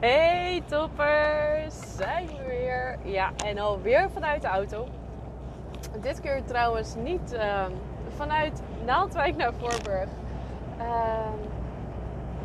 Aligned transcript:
Hey 0.00 0.62
toppers, 0.66 1.96
zijn 1.96 2.26
we 2.26 2.44
weer. 2.46 2.98
Ja, 3.04 3.30
en 3.44 3.58
alweer 3.58 4.10
vanuit 4.10 4.42
de 4.42 4.48
auto. 4.48 4.86
Dit 6.00 6.20
keer 6.20 6.44
trouwens 6.44 6.94
niet 6.94 7.32
uh, 7.32 7.64
vanuit 8.16 8.62
Naaldwijk 8.84 9.36
naar 9.36 9.52
Voorburg. 9.58 10.08
Uh, 10.78 11.28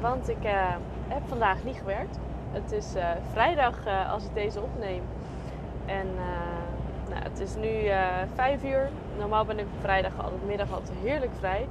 want 0.02 0.30
ik 0.30 0.44
uh, 0.44 0.76
heb 1.08 1.22
vandaag 1.28 1.64
niet 1.64 1.76
gewerkt. 1.76 2.18
Het 2.52 2.72
is 2.72 2.96
eh, 2.96 3.10
vrijdag 3.32 3.78
als 4.10 4.26
ik 4.26 4.34
deze 4.34 4.62
opneem. 4.62 5.04
En 5.86 6.08
nou, 7.10 7.24
het 7.24 7.40
is 7.40 7.56
nu 7.56 7.72
vijf 8.36 8.64
uur. 8.64 8.90
Normaal 9.18 9.46
ben 9.46 9.60
ik 9.60 9.68
vrijdag 9.82 10.12
altijd 10.24 10.46
middag 10.46 10.72
altijd 10.72 10.98
heerlijk 11.04 11.32
vrij. 11.40 11.68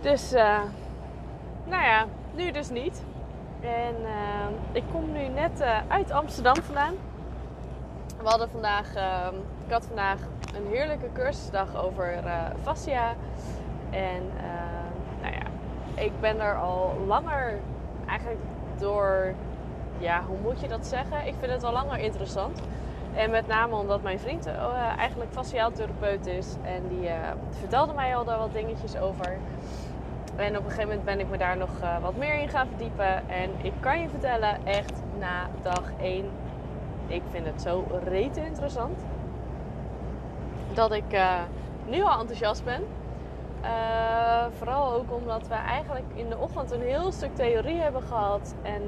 Dus 0.00 0.30
nou 1.64 1.82
ja, 1.82 2.06
nu 2.34 2.50
dus 2.50 2.70
niet. 2.70 3.02
En 3.60 3.94
uh, 4.02 4.46
ik 4.72 4.82
kom 4.92 5.12
nu 5.12 5.28
net 5.28 5.60
uh, 5.60 5.78
uit 5.88 6.10
Amsterdam 6.10 6.56
vandaan. 6.56 6.94
We 8.22 8.28
hadden 8.28 8.50
vandaag, 8.50 8.96
uh, 8.96 9.26
ik 9.66 9.72
had 9.72 9.86
vandaag 9.86 10.18
een 10.54 10.66
heerlijke 10.66 11.08
cursusdag 11.12 11.76
over 11.84 12.24
uh, 12.24 12.44
fascia. 12.62 13.14
En 13.90 14.22
nou 15.22 15.34
ja, 15.34 15.42
ik 16.02 16.12
ben 16.20 16.40
er 16.40 16.56
al 16.56 16.94
langer 17.06 17.58
eigenlijk 18.06 18.40
door, 18.78 19.34
ja, 19.98 20.22
hoe 20.26 20.38
moet 20.42 20.60
je 20.60 20.68
dat 20.68 20.86
zeggen? 20.86 21.26
Ik 21.26 21.34
vind 21.40 21.52
het 21.52 21.64
al 21.64 21.72
langer 21.72 21.98
interessant. 21.98 22.60
En 23.14 23.30
met 23.30 23.46
name 23.46 23.74
omdat 23.74 24.02
mijn 24.02 24.18
vriend 24.18 24.46
eigenlijk 24.98 25.32
fasciaal 25.32 25.70
therapeut 25.72 26.26
is. 26.26 26.54
En 26.62 26.88
die 26.88 27.10
vertelde 27.50 27.92
mij 27.92 28.16
al 28.16 28.24
daar 28.24 28.38
wat 28.38 28.52
dingetjes 28.52 28.96
over. 28.98 29.38
En 30.40 30.56
op 30.56 30.64
een 30.64 30.70
gegeven 30.70 30.88
moment 30.88 31.04
ben 31.04 31.20
ik 31.20 31.30
me 31.30 31.38
daar 31.38 31.56
nog 31.56 31.70
uh, 31.82 31.98
wat 32.02 32.16
meer 32.16 32.34
in 32.34 32.48
gaan 32.48 32.66
verdiepen. 32.66 33.28
En 33.28 33.50
ik 33.62 33.72
kan 33.80 34.00
je 34.00 34.08
vertellen, 34.08 34.66
echt 34.66 34.92
na 35.18 35.48
dag 35.62 35.82
1, 36.00 36.24
ik 37.06 37.22
vind 37.30 37.46
het 37.46 37.62
zo 37.62 37.84
rete 38.04 38.44
interessant. 38.44 39.00
Dat 40.74 40.92
ik 40.92 41.12
uh, 41.12 41.40
nu 41.86 42.02
al 42.02 42.20
enthousiast 42.20 42.64
ben. 42.64 42.82
Uh, 43.62 44.44
vooral 44.58 44.92
ook 44.92 45.12
omdat 45.12 45.48
we 45.48 45.54
eigenlijk 45.54 46.06
in 46.14 46.28
de 46.28 46.38
ochtend 46.38 46.70
een 46.70 46.82
heel 46.82 47.12
stuk 47.12 47.34
theorie 47.34 47.80
hebben 47.80 48.02
gehad. 48.02 48.54
En 48.62 48.82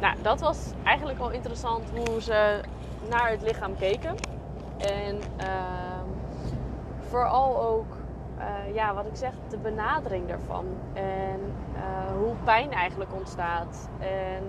nou, 0.00 0.14
dat 0.22 0.40
was 0.40 0.72
eigenlijk 0.84 1.18
wel 1.18 1.30
interessant 1.30 1.90
hoe 1.96 2.22
ze 2.22 2.60
naar 3.08 3.30
het 3.30 3.42
lichaam 3.42 3.76
keken. 3.76 4.14
En 4.78 5.20
ehm, 5.36 6.06
vooral 7.08 7.62
ook 7.62 7.99
uh, 8.40 8.74
ja, 8.74 8.94
wat 8.94 9.06
ik 9.06 9.16
zeg, 9.16 9.32
de 9.48 9.58
benadering 9.58 10.28
daarvan. 10.28 10.66
En 10.92 11.40
uh, 11.74 12.16
hoe 12.18 12.34
pijn 12.44 12.72
eigenlijk 12.72 13.14
ontstaat. 13.14 13.88
En 13.98 14.42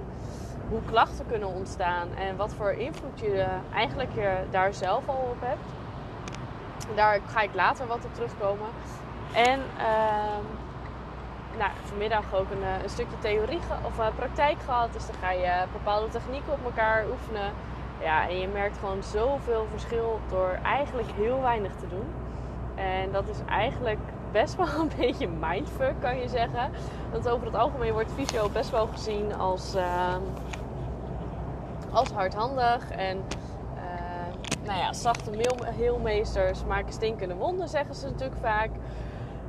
hoe 0.70 0.82
klachten 0.86 1.26
kunnen 1.28 1.48
ontstaan. 1.48 2.08
En 2.16 2.36
wat 2.36 2.54
voor 2.54 2.72
invloed 2.72 3.20
je 3.20 3.46
eigenlijk 3.74 4.14
je 4.14 4.38
daar 4.50 4.74
zelf 4.74 5.08
al 5.08 5.28
op 5.32 5.42
hebt. 5.42 5.62
Daar 6.96 7.20
ga 7.28 7.42
ik 7.42 7.54
later 7.54 7.88
wat 7.88 8.06
op 8.06 8.14
terugkomen. 8.14 8.68
En 9.34 9.60
uh, 9.78 10.38
nou, 11.58 11.72
vanmiddag 11.84 12.34
ook 12.34 12.52
een, 12.52 12.64
eh, 12.64 12.84
een 12.84 12.90
stukje 12.90 13.20
theorie 13.20 13.60
of 13.82 14.16
praktijk 14.16 14.58
gehad. 14.66 14.94
Dus 14.94 15.06
dan 15.06 15.16
ga 15.22 15.32
je 15.32 15.64
bepaalde 15.72 16.10
technieken 16.10 16.54
op 16.54 16.64
elkaar 16.64 17.06
oefenen. 17.12 17.52
Ja, 18.02 18.28
en 18.28 18.40
je 18.40 18.48
merkt 18.48 18.78
gewoon 18.78 19.04
zoveel 19.04 19.68
verschil 19.70 20.20
door 20.30 20.60
eigenlijk 20.64 21.12
heel 21.16 21.42
weinig 21.42 21.72
te 21.76 21.88
doen. 21.88 22.21
En 22.82 23.12
dat 23.12 23.28
is 23.28 23.38
eigenlijk 23.50 24.00
best 24.32 24.56
wel 24.56 24.68
een 24.82 24.92
beetje 24.98 25.28
mindfuck, 25.28 25.94
kan 26.00 26.18
je 26.18 26.28
zeggen. 26.28 26.72
Want 27.12 27.30
over 27.30 27.46
het 27.46 27.56
algemeen 27.56 27.94
wordt 27.94 28.12
fysio 28.12 28.50
best 28.50 28.70
wel 28.70 28.88
gezien 28.88 29.36
als, 29.36 29.76
uh, 29.76 30.16
als 31.92 32.10
hardhandig. 32.10 32.92
En 32.92 33.18
uh, 33.76 34.66
nou 34.66 34.80
ja, 34.80 34.94
zachte 34.94 35.32
heelmeesters 35.66 36.66
maken 36.66 36.94
stinkende 36.94 37.36
wonden, 37.36 37.70
zeggen 37.70 37.96
ze 37.96 38.06
natuurlijk 38.06 38.42
vaak. 38.42 38.70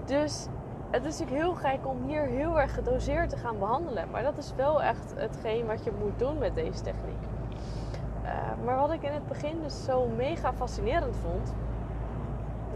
Dus 0.04 0.46
het 0.90 1.04
is 1.04 1.18
natuurlijk 1.18 1.42
heel 1.42 1.54
gek 1.54 1.86
om 1.86 2.02
hier 2.06 2.22
heel 2.22 2.60
erg 2.60 2.74
gedoseerd 2.74 3.30
te 3.30 3.36
gaan 3.36 3.58
behandelen. 3.58 4.10
Maar 4.10 4.22
dat 4.22 4.38
is 4.38 4.52
wel 4.56 4.82
echt 4.82 5.14
hetgeen 5.16 5.66
wat 5.66 5.84
je 5.84 5.92
moet 6.00 6.18
doen 6.18 6.38
met 6.38 6.54
deze 6.54 6.82
techniek. 6.82 7.22
Uh, 8.24 8.30
maar 8.64 8.76
wat 8.76 8.92
ik 8.92 9.02
in 9.02 9.12
het 9.12 9.26
begin 9.26 9.62
dus 9.62 9.84
zo 9.84 10.06
mega 10.16 10.52
fascinerend 10.52 11.16
vond 11.16 11.52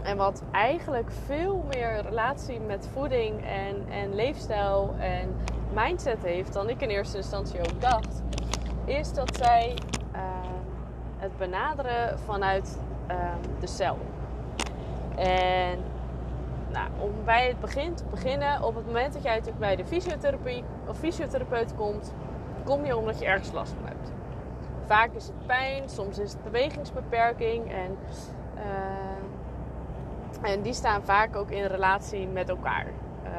en 0.07 0.17
wat 0.17 0.43
eigenlijk 0.51 1.11
veel 1.25 1.65
meer 1.69 2.01
relatie 2.01 2.59
met 2.59 2.89
voeding 2.93 3.45
en, 3.45 3.89
en 3.89 4.15
leefstijl 4.15 4.95
en 4.99 5.35
mindset 5.73 6.23
heeft 6.23 6.53
dan 6.53 6.69
ik 6.69 6.81
in 6.81 6.89
eerste 6.89 7.17
instantie 7.17 7.59
ook 7.59 7.81
dacht, 7.81 8.21
is 8.85 9.13
dat 9.13 9.37
zij 9.37 9.73
uh, 10.15 10.19
het 11.17 11.37
benaderen 11.37 12.19
vanuit 12.19 12.79
uh, 13.11 13.15
de 13.59 13.67
cel. 13.67 13.97
En 15.15 15.79
nou, 16.71 16.89
om 16.99 17.11
bij 17.25 17.47
het 17.47 17.59
begin 17.59 17.93
te 17.95 18.03
beginnen, 18.09 18.63
op 18.63 18.75
het 18.75 18.85
moment 18.85 19.13
dat 19.13 19.23
jij 19.23 19.33
natuurlijk 19.33 19.59
bij 19.59 19.75
de 19.75 19.85
fysiotherapie 19.85 20.63
of 20.87 20.97
fysiotherapeut 20.97 21.75
komt, 21.75 22.13
kom 22.63 22.85
je 22.85 22.97
omdat 22.97 23.19
je 23.19 23.25
ergens 23.25 23.51
last 23.51 23.73
van 23.73 23.87
hebt. 23.87 24.11
Vaak 24.85 25.13
is 25.13 25.27
het 25.27 25.45
pijn, 25.45 25.89
soms 25.89 26.17
is 26.17 26.31
het 26.31 26.43
bewegingsbeperking 26.43 27.71
en 27.71 27.97
uh, 28.57 28.63
en 30.41 30.61
die 30.61 30.73
staan 30.73 31.03
vaak 31.03 31.35
ook 31.35 31.49
in 31.49 31.65
relatie 31.65 32.27
met 32.27 32.49
elkaar. 32.49 32.85
Uh, 32.85 33.31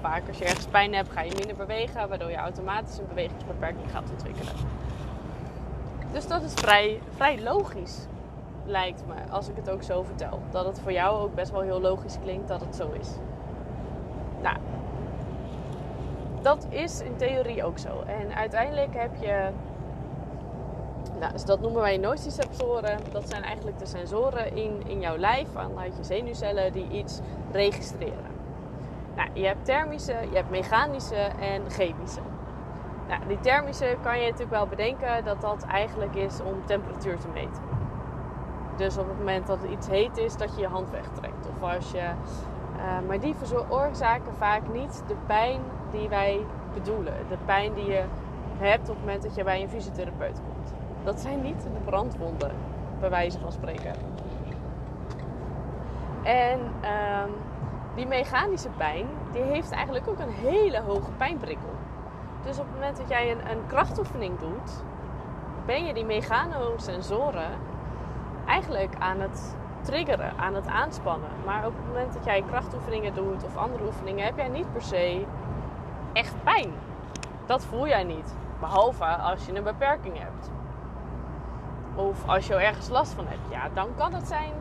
vaak 0.00 0.28
als 0.28 0.38
je 0.38 0.44
ergens 0.44 0.66
pijn 0.66 0.94
hebt, 0.94 1.10
ga 1.10 1.20
je 1.20 1.32
minder 1.36 1.56
bewegen, 1.56 2.08
waardoor 2.08 2.30
je 2.30 2.36
automatisch 2.36 2.98
een 2.98 3.08
bewegingsbeperking 3.08 3.90
gaat 3.90 4.10
ontwikkelen. 4.10 4.52
Dus 6.12 6.26
dat 6.26 6.42
is 6.42 6.52
vrij, 6.54 7.00
vrij 7.14 7.42
logisch, 7.42 8.06
lijkt 8.64 9.02
me, 9.06 9.32
als 9.32 9.48
ik 9.48 9.56
het 9.56 9.70
ook 9.70 9.82
zo 9.82 10.02
vertel. 10.02 10.40
Dat 10.50 10.66
het 10.66 10.80
voor 10.80 10.92
jou 10.92 11.20
ook 11.20 11.34
best 11.34 11.50
wel 11.50 11.60
heel 11.60 11.80
logisch 11.80 12.18
klinkt 12.22 12.48
dat 12.48 12.60
het 12.60 12.76
zo 12.76 12.90
is. 13.00 13.08
Nou, 14.42 14.56
dat 16.42 16.66
is 16.68 17.00
in 17.00 17.16
theorie 17.16 17.64
ook 17.64 17.78
zo. 17.78 18.02
En 18.06 18.34
uiteindelijk 18.34 18.94
heb 18.94 19.10
je 19.20 19.48
nou, 21.20 21.32
dus 21.32 21.44
dat 21.44 21.60
noemen 21.60 21.82
wij 21.82 21.96
nociceptoren. 21.96 22.98
Dat 23.12 23.28
zijn 23.28 23.42
eigenlijk 23.42 23.78
de 23.78 23.86
sensoren 23.86 24.56
in, 24.56 24.82
in 24.86 25.00
jouw 25.00 25.16
lijf, 25.16 25.48
vanuit 25.52 25.96
je 25.96 26.04
zenuwcellen, 26.04 26.72
die 26.72 26.88
iets 26.88 27.20
registreren. 27.52 28.30
Nou, 29.16 29.28
je 29.32 29.46
hebt 29.46 29.64
thermische, 29.64 30.16
je 30.30 30.36
hebt 30.36 30.50
mechanische 30.50 31.30
en 31.40 31.70
chemische. 31.70 32.20
Nou, 33.08 33.20
die 33.26 33.40
thermische 33.40 33.96
kan 34.02 34.18
je 34.18 34.24
natuurlijk 34.24 34.50
wel 34.50 34.66
bedenken 34.66 35.24
dat 35.24 35.40
dat 35.40 35.62
eigenlijk 35.64 36.14
is 36.14 36.40
om 36.40 36.66
temperatuur 36.66 37.18
te 37.18 37.28
meten. 37.28 37.62
Dus 38.76 38.98
op 38.98 39.08
het 39.08 39.18
moment 39.18 39.46
dat 39.46 39.62
het 39.62 39.70
iets 39.70 39.88
heet 39.88 40.16
is, 40.16 40.36
dat 40.36 40.54
je 40.54 40.60
je 40.60 40.66
hand 40.66 40.90
wegtrekt. 40.90 41.46
Of 41.56 41.74
als 41.74 41.90
je, 41.90 42.10
uh, 42.76 42.98
maar 43.06 43.20
die 43.20 43.34
veroorzaken 43.34 44.32
vaak 44.38 44.62
niet 44.72 45.02
de 45.06 45.16
pijn 45.26 45.60
die 45.90 46.08
wij 46.08 46.40
bedoelen. 46.74 47.14
De 47.28 47.36
pijn 47.44 47.74
die 47.74 47.86
je 47.86 48.04
hebt 48.58 48.88
op 48.88 48.94
het 48.94 49.04
moment 49.04 49.22
dat 49.22 49.34
je 49.34 49.44
bij 49.44 49.62
een 49.62 49.68
fysiotherapeut 49.68 50.40
komt. 50.46 50.59
Dat 51.04 51.20
zijn 51.20 51.42
niet 51.42 51.62
de 51.62 51.80
brandwonden, 51.84 52.50
bij 53.00 53.10
wijze 53.10 53.38
van 53.38 53.52
spreken. 53.52 53.92
En 56.22 56.60
um, 56.60 57.32
die 57.94 58.06
mechanische 58.06 58.68
pijn, 58.68 59.06
die 59.32 59.42
heeft 59.42 59.70
eigenlijk 59.70 60.08
ook 60.08 60.18
een 60.18 60.48
hele 60.48 60.80
hoge 60.80 61.10
pijnprikkel. 61.16 61.70
Dus 62.44 62.58
op 62.58 62.64
het 62.64 62.74
moment 62.74 62.96
dat 62.96 63.08
jij 63.08 63.30
een, 63.30 63.50
een 63.50 63.66
krachtoefening 63.66 64.38
doet, 64.38 64.82
ben 65.66 65.84
je 65.84 65.94
die 65.94 66.04
mechanosensoren 66.04 67.50
eigenlijk 68.46 68.94
aan 68.98 69.20
het 69.20 69.56
triggeren, 69.80 70.32
aan 70.36 70.54
het 70.54 70.66
aanspannen. 70.66 71.30
Maar 71.44 71.66
op 71.66 71.72
het 71.76 71.86
moment 71.86 72.12
dat 72.12 72.24
jij 72.24 72.42
krachtoefeningen 72.42 73.14
doet 73.14 73.44
of 73.44 73.56
andere 73.56 73.84
oefeningen, 73.84 74.24
heb 74.24 74.36
jij 74.36 74.48
niet 74.48 74.72
per 74.72 74.82
se 74.82 75.24
echt 76.12 76.34
pijn. 76.44 76.72
Dat 77.46 77.64
voel 77.64 77.86
jij 77.86 78.04
niet. 78.04 78.34
Behalve 78.60 79.04
als 79.04 79.46
je 79.46 79.56
een 79.56 79.62
beperking 79.62 80.18
hebt. 80.18 80.50
Of 82.00 82.28
als 82.28 82.46
je 82.46 82.54
er 82.54 82.60
ergens 82.60 82.88
last 82.88 83.12
van 83.12 83.26
hebt, 83.26 83.50
ja, 83.50 83.68
dan 83.74 83.88
kan 83.96 84.14
het 84.14 84.28
zijn 84.28 84.52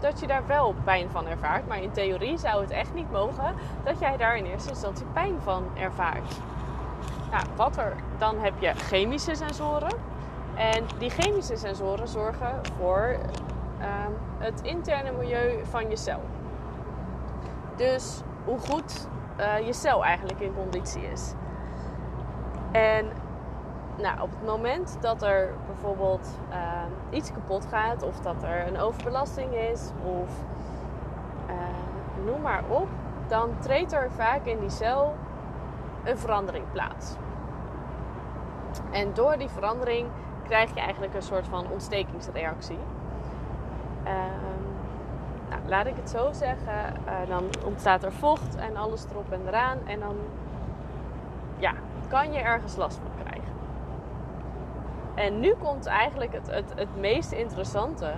dat 0.00 0.20
je 0.20 0.26
daar 0.26 0.46
wel 0.46 0.74
pijn 0.84 1.10
van 1.10 1.26
ervaart. 1.26 1.66
Maar 1.68 1.82
in 1.82 1.90
theorie 1.90 2.38
zou 2.38 2.60
het 2.60 2.70
echt 2.70 2.94
niet 2.94 3.10
mogen 3.10 3.54
dat 3.84 3.98
jij 3.98 4.16
daar 4.16 4.36
in 4.36 4.44
eerste 4.44 4.68
instantie 4.68 5.06
pijn 5.12 5.40
van 5.42 5.64
ervaart. 5.74 6.40
Nou, 7.30 7.44
wat 7.56 7.76
er, 7.76 7.94
dan 8.18 8.38
heb 8.38 8.52
je 8.58 8.74
chemische 8.74 9.34
sensoren. 9.34 9.96
En 10.54 10.84
die 10.98 11.10
chemische 11.10 11.56
sensoren 11.56 12.08
zorgen 12.08 12.60
voor 12.78 13.16
uh, 13.78 13.86
het 14.38 14.60
interne 14.62 15.12
milieu 15.12 15.64
van 15.64 15.90
je 15.90 15.96
cel. 15.96 16.20
Dus 17.76 18.20
hoe 18.44 18.58
goed 18.58 19.08
uh, 19.40 19.66
je 19.66 19.72
cel 19.72 20.04
eigenlijk 20.04 20.40
in 20.40 20.54
conditie 20.54 21.02
is. 21.12 21.32
En 22.72 23.06
nou, 23.96 24.20
op 24.20 24.30
het 24.30 24.46
moment 24.46 24.96
dat 25.00 25.22
er 25.22 25.50
bijvoorbeeld 25.66 26.38
uh, 26.50 26.56
iets 27.10 27.32
kapot 27.32 27.66
gaat, 27.66 28.02
of 28.02 28.20
dat 28.20 28.42
er 28.42 28.66
een 28.66 28.78
overbelasting 28.78 29.54
is, 29.54 29.90
of 30.04 30.28
uh, 31.48 32.24
noem 32.24 32.40
maar 32.40 32.62
op, 32.68 32.88
dan 33.26 33.58
treedt 33.58 33.92
er 33.92 34.10
vaak 34.10 34.44
in 34.44 34.60
die 34.60 34.70
cel 34.70 35.14
een 36.04 36.18
verandering 36.18 36.64
plaats. 36.72 37.14
En 38.90 39.14
door 39.14 39.38
die 39.38 39.48
verandering 39.48 40.08
krijg 40.42 40.74
je 40.74 40.80
eigenlijk 40.80 41.14
een 41.14 41.22
soort 41.22 41.48
van 41.48 41.70
ontstekingsreactie. 41.70 42.78
Ehm, 44.02 44.64
nou, 45.48 45.60
laat 45.66 45.86
ik 45.86 45.96
het 45.96 46.10
zo 46.10 46.32
zeggen, 46.32 46.94
uh, 47.06 47.28
dan 47.28 47.44
ontstaat 47.64 48.02
er 48.02 48.12
vocht 48.12 48.56
en 48.56 48.76
alles 48.76 49.04
erop 49.10 49.32
en 49.32 49.40
eraan. 49.46 49.78
En 49.86 50.00
dan 50.00 50.16
ja, 51.58 51.72
kan 52.08 52.32
je 52.32 52.38
ergens 52.38 52.76
last 52.76 52.96
van 52.96 53.10
krijgen. 53.22 53.33
En 55.14 55.40
nu 55.40 55.54
komt 55.54 55.86
eigenlijk 55.86 56.32
het, 56.32 56.50
het, 56.50 56.72
het 56.76 56.96
meest 56.96 57.32
interessante. 57.32 58.14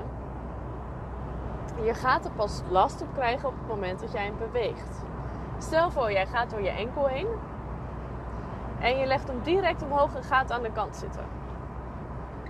Je 1.85 1.95
gaat 1.95 2.25
er 2.25 2.31
pas 2.31 2.63
last 2.69 3.03
op 3.03 3.09
krijgen 3.15 3.49
op 3.49 3.55
het 3.59 3.69
moment 3.69 4.01
dat 4.01 4.13
jij 4.13 4.25
hem 4.25 4.39
beweegt. 4.39 5.05
Stel 5.59 5.91
voor, 5.91 6.13
jij 6.13 6.27
gaat 6.27 6.51
door 6.51 6.63
je 6.63 6.71
enkel 6.71 7.07
heen. 7.07 7.27
En 8.81 8.99
je 8.99 9.07
legt 9.07 9.29
hem 9.29 9.43
direct 9.43 9.83
omhoog 9.83 10.15
en 10.15 10.23
gaat 10.23 10.53
aan 10.53 10.63
de 10.63 10.73
kant 10.73 10.97
zitten. 10.97 11.25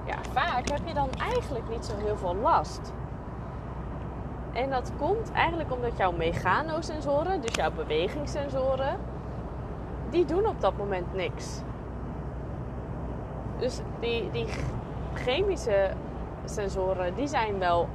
Ja, 0.05 0.17
vaak 0.33 0.69
heb 0.69 0.81
je 0.87 0.95
dan 0.95 1.09
eigenlijk 1.11 1.69
niet 1.69 1.85
zo 1.85 1.97
heel 1.97 2.17
veel 2.17 2.35
last. 2.35 2.93
En 4.53 4.71
dat 4.71 4.93
komt 4.99 5.33
eigenlijk 5.33 5.73
omdat 5.73 5.97
jouw 5.97 6.13
meganosensoren, 6.13 7.41
dus 7.41 7.55
jouw 7.55 7.71
bewegingssensoren, 7.71 8.99
die 10.11 10.25
doen 10.25 10.47
op 10.47 10.61
dat 10.61 10.77
moment 10.77 11.15
niks. 11.15 11.61
Dus 13.59 13.81
die, 14.01 14.31
die 14.31 14.47
chemische 15.15 15.91
sensoren, 16.45 17.15
die 17.15 17.27
zijn 17.27 17.59
wel 17.59 17.89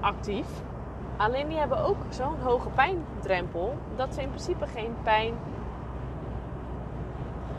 actief. 0.00 0.46
Alleen 1.16 1.48
die 1.48 1.58
hebben 1.58 1.84
ook 1.84 1.96
zo'n 2.08 2.40
hoge 2.42 2.68
pijndrempel 2.68 3.74
dat 3.96 4.14
ze 4.14 4.22
in 4.22 4.28
principe 4.28 4.66
geen 4.66 4.96
pijn. 5.02 5.34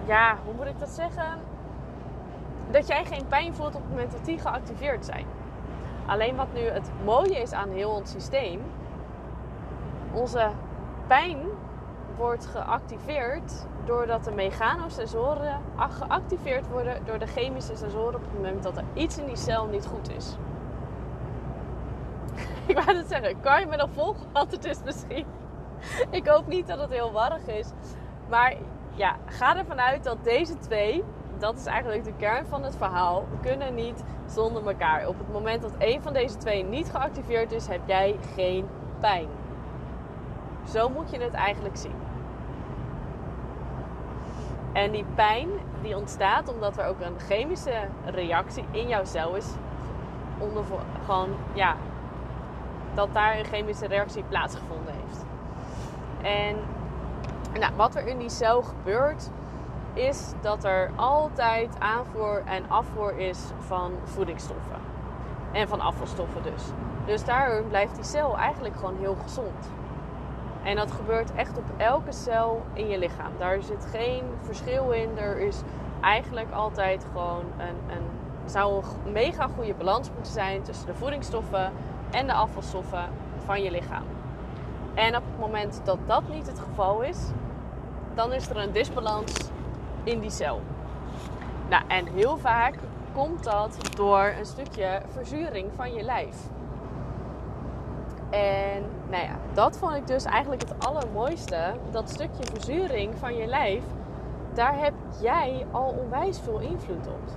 Ja, 0.05 0.37
hoe 0.45 0.53
moet 0.53 0.65
ik 0.65 0.79
dat 0.79 0.89
zeggen? 0.89 1.39
Dat 2.71 2.87
jij 2.87 3.05
geen 3.05 3.27
pijn 3.27 3.55
voelt 3.55 3.75
op 3.75 3.81
het 3.81 3.89
moment 3.89 4.11
dat 4.11 4.25
die 4.25 4.39
geactiveerd 4.39 5.05
zijn. 5.05 5.25
Alleen 6.05 6.35
wat 6.35 6.53
nu 6.53 6.61
het 6.61 6.89
mooie 7.03 7.37
is 7.37 7.51
aan 7.51 7.69
heel 7.69 7.89
ons 7.89 8.11
systeem, 8.11 8.61
onze 10.13 10.49
pijn 11.07 11.37
wordt 12.17 12.45
geactiveerd 12.45 13.65
doordat 13.85 14.23
de 14.23 14.31
mechanosensoren 14.31 15.61
geactiveerd 15.77 16.67
worden 16.67 17.05
door 17.05 17.19
de 17.19 17.27
chemische 17.27 17.75
sensoren 17.75 18.15
op 18.15 18.21
het 18.21 18.33
moment 18.33 18.63
dat 18.63 18.77
er 18.77 18.83
iets 18.93 19.17
in 19.17 19.25
die 19.25 19.35
cel 19.35 19.65
niet 19.65 19.85
goed 19.85 20.11
is. 20.15 20.35
Ik 22.67 22.79
wou 22.79 22.97
het 22.97 23.07
zeggen, 23.07 23.39
kan 23.41 23.59
je 23.59 23.65
me 23.65 23.75
nog 23.75 23.89
volgen? 23.93 24.27
Want 24.31 24.51
het 24.51 24.65
is 24.65 24.83
misschien. 24.83 25.25
Ik 26.09 26.27
hoop 26.27 26.47
niet 26.47 26.67
dat 26.67 26.79
het 26.79 26.89
heel 26.89 27.11
warrig 27.11 27.47
is. 27.47 27.67
Maar 28.29 28.55
ja, 28.93 29.15
ga 29.25 29.57
ervan 29.57 29.79
uit 29.79 30.03
dat 30.03 30.23
deze 30.23 30.57
twee, 30.57 31.03
dat 31.37 31.57
is 31.57 31.65
eigenlijk 31.65 32.03
de 32.03 32.13
kern 32.17 32.45
van 32.45 32.63
het 32.63 32.75
verhaal, 32.75 33.25
kunnen 33.41 33.75
niet 33.75 34.03
zonder 34.25 34.67
elkaar. 34.67 35.07
Op 35.07 35.17
het 35.17 35.31
moment 35.31 35.61
dat 35.61 35.71
een 35.77 36.01
van 36.01 36.13
deze 36.13 36.37
twee 36.37 36.63
niet 36.63 36.89
geactiveerd 36.89 37.51
is, 37.51 37.67
heb 37.67 37.81
jij 37.85 38.15
geen 38.35 38.67
pijn. 38.99 39.27
Zo 40.69 40.89
moet 40.89 41.11
je 41.11 41.19
het 41.19 41.33
eigenlijk 41.33 41.77
zien. 41.77 42.04
En 44.75 44.91
die 44.91 45.05
pijn 45.15 45.49
die 45.81 45.97
ontstaat 45.97 46.53
omdat 46.53 46.77
er 46.77 46.85
ook 46.85 46.99
een 46.99 47.19
chemische 47.19 47.87
reactie 48.05 48.65
in 48.71 48.87
jouw 48.87 49.05
cel 49.05 49.35
is. 49.35 49.47
Onder, 50.39 50.63
gewoon, 51.05 51.29
ja, 51.53 51.75
dat 52.93 53.13
daar 53.13 53.37
een 53.37 53.45
chemische 53.45 53.87
reactie 53.87 54.23
plaatsgevonden 54.23 54.93
heeft. 54.93 55.25
En 56.21 56.55
nou, 57.59 57.73
wat 57.75 57.95
er 57.95 58.07
in 58.07 58.17
die 58.17 58.29
cel 58.29 58.61
gebeurt, 58.61 59.29
is 59.93 60.33
dat 60.41 60.63
er 60.63 60.91
altijd 60.95 61.79
aanvoer 61.79 62.41
en 62.45 62.69
afvoer 62.69 63.17
is 63.17 63.39
van 63.59 63.91
voedingsstoffen. 64.03 64.79
En 65.51 65.67
van 65.67 65.81
afvalstoffen 65.81 66.43
dus. 66.43 66.63
Dus 67.05 67.25
daarom 67.25 67.67
blijft 67.67 67.95
die 67.95 68.03
cel 68.03 68.37
eigenlijk 68.37 68.75
gewoon 68.75 68.97
heel 68.99 69.15
gezond. 69.23 69.69
En 70.65 70.75
dat 70.75 70.91
gebeurt 70.91 71.35
echt 71.35 71.57
op 71.57 71.63
elke 71.77 72.11
cel 72.11 72.65
in 72.73 72.87
je 72.87 72.97
lichaam. 72.97 73.31
Daar 73.37 73.61
zit 73.61 73.85
geen 73.91 74.23
verschil 74.41 74.91
in. 74.91 75.17
Er 75.17 75.37
is 75.37 75.61
eigenlijk 76.01 76.51
altijd 76.51 77.05
gewoon 77.11 77.45
een, 77.57 77.95
een 77.95 78.05
zou 78.45 78.83
een 79.05 79.11
mega 79.11 79.47
goede 79.47 79.73
balans 79.73 80.11
moeten 80.13 80.31
zijn 80.31 80.61
tussen 80.61 80.85
de 80.85 80.95
voedingsstoffen 80.95 81.71
en 82.11 82.27
de 82.27 82.33
afvalstoffen 82.33 83.09
van 83.45 83.63
je 83.63 83.71
lichaam. 83.71 84.03
En 84.93 85.15
op 85.15 85.23
het 85.25 85.39
moment 85.39 85.81
dat 85.83 85.97
dat 86.05 86.29
niet 86.29 86.47
het 86.47 86.59
geval 86.59 87.01
is, 87.01 87.17
dan 88.13 88.33
is 88.33 88.49
er 88.49 88.57
een 88.57 88.71
disbalans 88.71 89.33
in 90.03 90.19
die 90.19 90.29
cel. 90.29 90.61
Nou, 91.69 91.83
en 91.87 92.07
heel 92.07 92.37
vaak 92.37 92.75
komt 93.13 93.43
dat 93.43 93.77
door 93.95 94.33
een 94.39 94.45
stukje 94.45 95.01
verzuring 95.13 95.71
van 95.75 95.93
je 95.93 96.03
lijf. 96.03 96.37
En 98.35 98.83
nou 99.09 99.23
ja, 99.23 99.35
dat 99.53 99.77
vond 99.77 99.95
ik 99.95 100.07
dus 100.07 100.23
eigenlijk 100.23 100.61
het 100.61 100.85
allermooiste. 100.85 101.73
Dat 101.91 102.09
stukje 102.09 102.43
verzuring 102.53 103.15
van 103.17 103.35
je 103.35 103.45
lijf, 103.45 103.83
daar 104.53 104.79
heb 104.79 104.93
jij 105.21 105.65
al 105.71 105.95
onwijs 106.03 106.39
veel 106.39 106.59
invloed 106.59 107.07
op. 107.07 107.29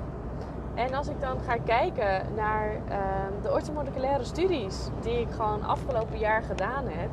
En 0.74 0.94
als 0.94 1.08
ik 1.08 1.20
dan 1.20 1.36
ga 1.46 1.56
kijken 1.64 2.34
naar 2.34 2.72
uh, 2.74 2.96
de 3.42 3.52
orthomoleculaire 3.52 4.24
studies 4.24 4.88
die 5.00 5.20
ik 5.20 5.30
gewoon 5.30 5.62
afgelopen 5.62 6.18
jaar 6.18 6.42
gedaan 6.42 6.84
heb, 6.86 7.08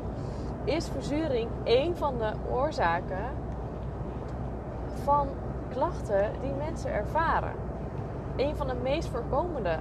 is 0.64 0.88
verzuring 0.88 1.48
een 1.64 1.96
van 1.96 2.18
de 2.18 2.32
oorzaken 2.50 3.30
van 5.04 5.28
klachten 5.72 6.30
die 6.42 6.52
mensen 6.52 6.92
ervaren. 6.92 7.52
Een 8.36 8.56
van 8.56 8.66
de 8.66 8.74
meest 8.82 9.08
voorkomende 9.08 9.78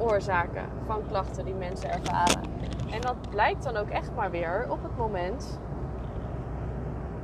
oorzaken 0.00 0.64
van 0.86 1.02
klachten 1.08 1.44
die 1.44 1.54
mensen 1.54 1.90
ervaren. 1.90 2.42
En 2.90 3.00
dat 3.00 3.30
blijkt 3.30 3.62
dan 3.62 3.76
ook 3.76 3.88
echt 3.88 4.10
maar 4.14 4.30
weer 4.30 4.66
op 4.68 4.82
het 4.82 4.96
moment 4.96 5.58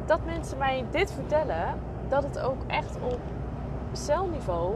dat 0.06 0.25
mensen 0.25 0.58
mij 0.58 0.84
dit 0.90 1.12
vertellen, 1.12 1.78
dat 2.08 2.23
het 2.23 2.38
ook 2.38 2.62
echt 2.67 2.96
op 3.02 3.19
celniveau 3.93 4.75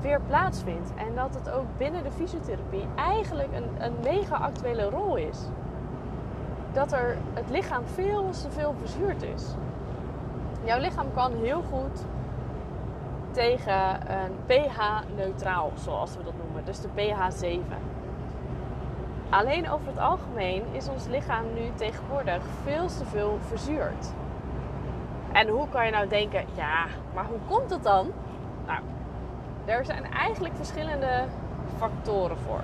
weer 0.00 0.20
plaatsvindt. 0.20 0.92
En 0.94 1.14
dat 1.14 1.34
het 1.34 1.50
ook 1.50 1.66
binnen 1.76 2.02
de 2.02 2.10
fysiotherapie 2.10 2.86
eigenlijk 2.96 3.48
een, 3.52 3.84
een 3.84 3.94
mega 4.02 4.36
actuele 4.36 4.90
rol 4.90 5.16
is. 5.16 5.38
Dat 6.72 6.92
er 6.92 7.16
het 7.34 7.50
lichaam 7.50 7.86
veel 7.86 8.30
te 8.30 8.50
veel 8.50 8.74
verzuurd 8.78 9.22
is. 9.22 9.54
Jouw 10.64 10.80
lichaam 10.80 11.06
kan 11.14 11.32
heel 11.32 11.62
goed 11.62 12.04
tegen 13.30 14.12
een 14.12 14.32
pH-neutraal, 14.46 15.72
zoals 15.74 16.16
we 16.16 16.22
dat 16.22 16.32
noemen. 16.36 16.47
Dus 16.64 16.80
de 16.80 16.88
pH 16.88 17.30
7. 17.30 17.64
Alleen 19.30 19.70
over 19.70 19.86
het 19.86 19.98
algemeen 19.98 20.62
is 20.72 20.88
ons 20.88 21.06
lichaam 21.06 21.44
nu 21.54 21.70
tegenwoordig 21.74 22.42
veel 22.62 22.86
te 22.86 23.04
veel 23.04 23.38
verzuurd. 23.40 24.12
En 25.32 25.48
hoe 25.48 25.68
kan 25.68 25.84
je 25.84 25.90
nou 25.90 26.08
denken, 26.08 26.44
ja, 26.54 26.84
maar 27.14 27.24
hoe 27.24 27.38
komt 27.48 27.70
het 27.70 27.82
dan? 27.82 28.12
Nou, 28.66 28.80
er 29.64 29.84
zijn 29.84 30.12
eigenlijk 30.12 30.54
verschillende 30.56 31.24
factoren 31.76 32.38
voor. 32.38 32.62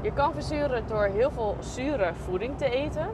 Je 0.00 0.12
kan 0.12 0.32
verzuren 0.32 0.86
door 0.86 1.04
heel 1.04 1.30
veel 1.30 1.56
zure 1.60 2.14
voeding 2.14 2.58
te 2.58 2.70
eten. 2.70 3.08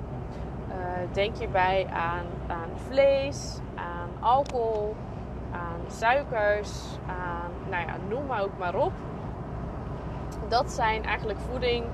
Uh, 0.68 0.74
denk 1.12 1.36
hierbij 1.36 1.86
aan, 1.92 2.24
aan 2.46 2.70
vlees, 2.88 3.58
aan 3.74 4.08
alcohol, 4.20 4.96
aan 5.52 5.80
suikers, 5.90 6.98
aan, 7.06 7.50
nou 7.70 7.86
ja, 7.86 7.94
noem 8.08 8.26
maar 8.26 8.42
ook 8.42 8.58
maar 8.58 8.74
op. 8.74 8.92
Dat 10.48 10.70
zijn 10.70 11.04
eigenlijk 11.04 11.38
voeding 11.50 11.84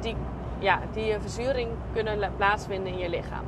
die, 0.00 0.16
ja, 0.58 0.78
die 0.92 1.14
een 1.14 1.20
verzuring 1.20 1.70
kunnen 1.92 2.32
plaatsvinden 2.36 2.92
in 2.92 2.98
je 2.98 3.08
lichaam. 3.08 3.44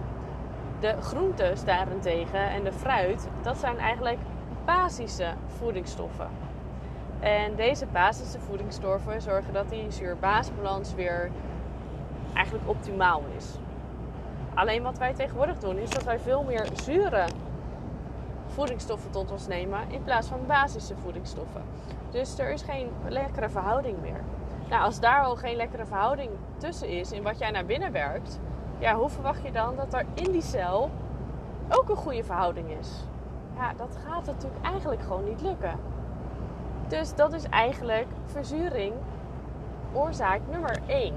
De 0.80 0.94
groentes 1.00 1.64
daarentegen 1.64 2.50
en 2.50 2.64
de 2.64 2.72
fruit, 2.72 3.28
dat 3.42 3.56
zijn 3.56 3.78
eigenlijk 3.78 4.18
basische 4.64 5.32
voedingsstoffen. 5.46 6.28
En 7.20 7.54
deze 7.54 7.86
basische 7.86 8.40
voedingsstoffen 8.40 9.22
zorgen 9.22 9.52
dat 9.52 9.68
die 9.68 9.90
zuur-baasbalans 9.90 10.94
weer 10.94 11.30
eigenlijk 12.34 12.68
optimaal 12.68 13.22
is. 13.36 13.58
Alleen 14.54 14.82
wat 14.82 14.98
wij 14.98 15.14
tegenwoordig 15.14 15.58
doen 15.58 15.78
is 15.78 15.90
dat 15.90 16.04
wij 16.04 16.18
veel 16.18 16.42
meer 16.42 16.66
zure 16.72 17.24
voedingsstoffen 18.46 19.10
tot 19.10 19.30
ons 19.30 19.46
nemen 19.46 19.90
in 19.90 20.02
plaats 20.02 20.28
van 20.28 20.46
basische 20.46 20.94
voedingsstoffen. 20.96 21.62
Dus 22.14 22.38
er 22.38 22.50
is 22.50 22.62
geen 22.62 22.90
lekkere 23.08 23.48
verhouding 23.48 24.00
meer. 24.00 24.20
Nou, 24.68 24.82
als 24.82 25.00
daar 25.00 25.22
al 25.22 25.36
geen 25.36 25.56
lekkere 25.56 25.86
verhouding 25.86 26.30
tussen 26.56 26.88
is 26.88 27.12
in 27.12 27.22
wat 27.22 27.38
jij 27.38 27.50
naar 27.50 27.64
binnen 27.64 27.92
werkt, 27.92 28.40
ja, 28.78 28.94
hoe 28.94 29.08
verwacht 29.08 29.42
je 29.42 29.52
dan 29.52 29.76
dat 29.76 29.94
er 29.94 30.06
in 30.14 30.32
die 30.32 30.42
cel 30.42 30.90
ook 31.68 31.88
een 31.88 31.96
goede 31.96 32.24
verhouding 32.24 32.70
is? 32.80 33.04
Ja, 33.56 33.72
dat 33.76 33.98
gaat 34.06 34.26
natuurlijk 34.26 34.64
eigenlijk 34.64 35.02
gewoon 35.02 35.24
niet 35.24 35.40
lukken. 35.40 35.78
Dus 36.88 37.14
dat 37.14 37.32
is 37.32 37.48
eigenlijk 37.48 38.06
verzuring 38.26 38.92
oorzaak 39.92 40.40
nummer 40.50 40.78
1. 40.86 41.14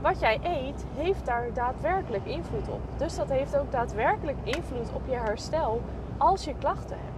Wat 0.00 0.20
jij 0.20 0.40
eet 0.42 0.84
heeft 0.94 1.26
daar 1.26 1.52
daadwerkelijk 1.52 2.24
invloed 2.24 2.68
op. 2.68 2.80
Dus 2.96 3.16
dat 3.16 3.28
heeft 3.28 3.56
ook 3.56 3.72
daadwerkelijk 3.72 4.38
invloed 4.44 4.92
op 4.92 5.02
je 5.06 5.16
herstel 5.16 5.82
als 6.18 6.44
je 6.44 6.54
klachten 6.58 6.96
hebt. 6.96 7.13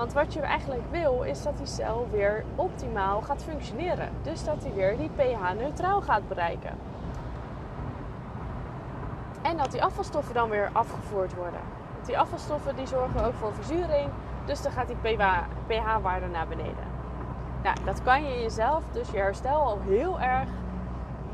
Want 0.00 0.12
wat 0.12 0.32
je 0.32 0.40
eigenlijk 0.40 0.82
wil 0.90 1.22
is 1.22 1.42
dat 1.42 1.56
die 1.56 1.66
cel 1.66 2.06
weer 2.10 2.44
optimaal 2.54 3.20
gaat 3.20 3.42
functioneren. 3.42 4.08
Dus 4.22 4.44
dat 4.44 4.62
hij 4.62 4.72
weer 4.72 4.96
die 4.96 5.10
pH-neutraal 5.16 6.00
gaat 6.00 6.28
bereiken. 6.28 6.78
En 9.42 9.56
dat 9.56 9.70
die 9.70 9.82
afvalstoffen 9.82 10.34
dan 10.34 10.48
weer 10.48 10.70
afgevoerd 10.72 11.34
worden. 11.34 11.60
Want 11.94 12.06
die 12.06 12.18
afvalstoffen 12.18 12.76
die 12.76 12.86
zorgen 12.86 13.24
ook 13.24 13.34
voor 13.34 13.54
verzuring. 13.54 14.10
Dus 14.44 14.62
dan 14.62 14.72
gaat 14.72 14.86
die 14.86 15.16
pH-waarde 15.66 16.26
naar 16.26 16.48
beneden. 16.48 16.86
Nou, 17.62 17.76
dat 17.84 18.02
kan 18.02 18.24
je 18.24 18.40
jezelf, 18.40 18.82
dus 18.92 19.10
je 19.10 19.16
herstel 19.16 19.60
al 19.60 19.78
heel 19.88 20.20
erg 20.20 20.48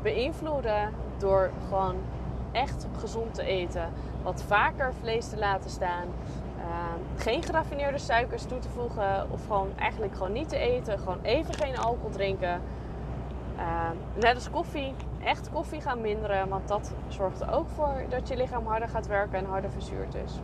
beïnvloeden 0.01 0.93
door 1.17 1.49
gewoon 1.67 1.95
echt 2.51 2.87
gezond 2.99 3.33
te 3.33 3.43
eten. 3.43 3.93
Wat 4.23 4.43
vaker 4.47 4.93
vlees 5.01 5.29
te 5.29 5.37
laten 5.37 5.69
staan. 5.69 6.07
Ehm, 6.67 7.21
geen 7.21 7.43
geraffineerde 7.43 7.97
suikers 7.97 8.43
toe 8.43 8.59
te 8.59 8.69
voegen. 8.69 9.31
Of 9.31 9.45
gewoon 9.45 9.71
eigenlijk 9.75 10.13
gewoon 10.13 10.31
niet 10.31 10.49
te 10.49 10.57
eten. 10.57 10.99
Gewoon 10.99 11.19
even 11.21 11.53
geen 11.53 11.77
alcohol 11.77 12.09
drinken. 12.09 12.61
Ehm, 13.57 13.95
net 14.13 14.35
als 14.35 14.49
koffie. 14.49 14.93
Echt 15.23 15.49
koffie 15.49 15.81
gaan 15.81 16.01
minderen. 16.01 16.49
Want 16.49 16.67
dat 16.67 16.93
zorgt 17.07 17.41
er 17.41 17.53
ook 17.53 17.69
voor 17.69 18.03
dat 18.09 18.27
je 18.27 18.37
lichaam 18.37 18.67
harder 18.67 18.89
gaat 18.89 19.07
werken 19.07 19.39
en 19.39 19.45
harder 19.45 19.71
verzuurd 19.71 20.15
is. 20.15 20.39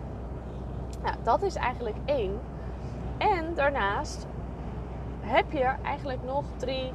Nou, 1.03 1.15
dat 1.23 1.41
is 1.41 1.55
eigenlijk 1.55 1.95
één. 2.05 2.39
En 3.17 3.53
daarnaast 3.53 4.27
heb 5.21 5.51
je 5.51 5.73
eigenlijk 5.83 6.23
nog 6.25 6.43
drie, 6.57 6.91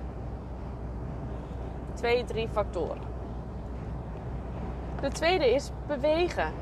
twee, 1.95 2.25
drie 2.25 2.49
factoren. 2.49 2.99
De 5.01 5.09
tweede 5.09 5.55
is 5.55 5.71
bewegen. 5.87 6.53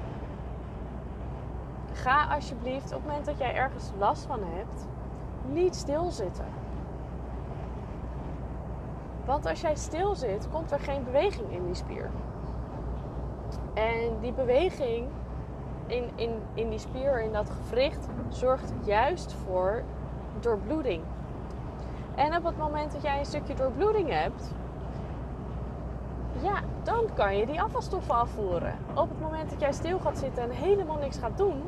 Ga 2.06 2.26
alsjeblieft 2.34 2.84
op 2.84 2.92
het 2.92 3.06
moment 3.06 3.24
dat 3.24 3.38
jij 3.38 3.54
ergens 3.54 3.90
last 3.98 4.24
van 4.24 4.40
hebt, 4.42 4.86
niet 5.48 5.76
stilzitten. 5.76 6.44
Want 9.24 9.46
als 9.46 9.60
jij 9.60 9.74
stil 9.76 10.14
zit, 10.14 10.48
komt 10.52 10.70
er 10.70 10.80
geen 10.80 11.04
beweging 11.04 11.50
in 11.50 11.64
die 11.64 11.74
spier. 11.74 12.10
En 13.74 14.20
die 14.20 14.32
beweging 14.32 15.08
in, 15.86 16.10
in, 16.14 16.30
in 16.54 16.70
die 16.70 16.78
spier, 16.78 17.22
in 17.22 17.32
dat 17.32 17.50
gewricht, 17.50 18.06
zorgt 18.28 18.72
juist 18.84 19.32
voor 19.32 19.82
doorbloeding. 20.40 21.02
En 22.14 22.36
op 22.36 22.44
het 22.44 22.56
moment 22.56 22.92
dat 22.92 23.02
jij 23.02 23.18
een 23.18 23.24
stukje 23.24 23.54
doorbloeding 23.54 24.10
hebt, 24.10 24.52
ja, 26.42 26.60
dan 26.82 27.04
kan 27.14 27.36
je 27.36 27.46
die 27.46 27.62
afvalstoffen 27.62 28.14
afvoeren. 28.14 28.78
Op 28.94 29.08
het 29.08 29.20
moment 29.20 29.50
dat 29.50 29.60
jij 29.60 29.72
stil 29.72 29.98
gaat 29.98 30.18
zitten 30.18 30.42
en 30.42 30.50
helemaal 30.50 30.98
niks 30.98 31.18
gaat 31.18 31.36
doen, 31.36 31.62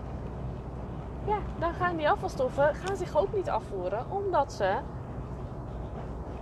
ja, 1.25 1.39
dan 1.59 1.75
gaan 1.75 1.97
die 1.97 2.11
afvalstoffen 2.11 2.75
gaan 2.75 2.97
zich 2.97 3.17
ook 3.17 3.35
niet 3.35 3.51
afvoeren, 3.51 4.05
omdat 4.09 4.53
ze 4.53 4.77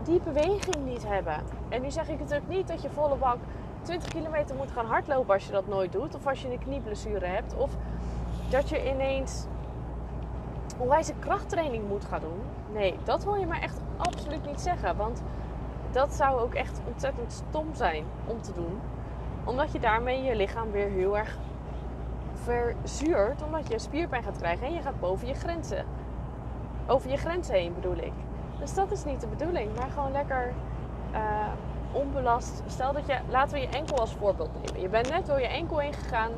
die 0.02 0.20
beweging 0.20 0.84
niet 0.84 1.06
hebben. 1.06 1.42
En 1.68 1.82
nu 1.82 1.90
zeg 1.90 2.08
ik 2.08 2.18
natuurlijk 2.18 2.48
niet 2.48 2.68
dat 2.68 2.82
je 2.82 2.90
volle 2.90 3.16
bak 3.16 3.38
20 3.82 4.08
kilometer 4.08 4.56
moet 4.56 4.70
gaan 4.70 4.86
hardlopen 4.86 5.34
als 5.34 5.46
je 5.46 5.52
dat 5.52 5.66
nooit 5.66 5.92
doet, 5.92 6.14
of 6.14 6.26
als 6.26 6.42
je 6.42 6.52
een 6.52 6.58
knieblessure 6.58 7.26
hebt, 7.26 7.56
of 7.56 7.70
dat 8.48 8.68
je 8.68 8.90
ineens 8.90 9.46
onwijze 10.78 11.14
krachttraining 11.18 11.88
moet 11.88 12.04
gaan 12.04 12.20
doen. 12.20 12.40
Nee, 12.72 12.94
dat 13.04 13.24
wil 13.24 13.34
je 13.34 13.46
maar 13.46 13.60
echt 13.60 13.80
absoluut 13.96 14.46
niet 14.46 14.60
zeggen. 14.60 14.96
Want 14.96 15.22
dat 15.90 16.14
zou 16.14 16.40
ook 16.40 16.54
echt 16.54 16.80
ontzettend 16.86 17.32
stom 17.32 17.74
zijn 17.74 18.04
om 18.26 18.42
te 18.42 18.52
doen. 18.52 18.80
Omdat 19.44 19.72
je 19.72 19.80
daarmee 19.80 20.22
je 20.22 20.36
lichaam 20.36 20.70
weer 20.70 20.88
heel 20.88 21.18
erg 21.18 21.38
verzuurt. 22.46 23.42
Omdat 23.42 23.68
je 23.68 23.78
spierpijn 23.78 24.22
gaat 24.22 24.38
krijgen 24.38 24.66
en 24.66 24.72
je 24.72 24.82
gaat 24.82 25.00
boven 25.00 25.26
je 25.26 25.34
grenzen. 25.34 25.84
Over 26.86 27.10
je 27.10 27.16
grenzen 27.16 27.54
heen 27.54 27.74
bedoel 27.74 27.96
ik. 27.96 28.12
Dus 28.58 28.74
dat 28.74 28.90
is 28.90 29.04
niet 29.04 29.20
de 29.20 29.26
bedoeling. 29.26 29.76
Maar 29.76 29.90
gewoon 29.90 30.12
lekker 30.12 30.52
uh, 31.12 31.20
onbelast. 31.92 32.62
Stel 32.66 32.92
dat 32.92 33.06
je, 33.06 33.18
laten 33.28 33.54
we 33.54 33.60
je 33.60 33.68
enkel 33.68 33.98
als 33.98 34.14
voorbeeld 34.14 34.50
nemen. 34.64 34.80
Je 34.80 34.88
bent 34.88 35.10
net 35.10 35.26
door 35.26 35.40
je 35.40 35.46
enkel 35.46 35.78
heen 35.78 35.92
gegaan. 35.92 36.30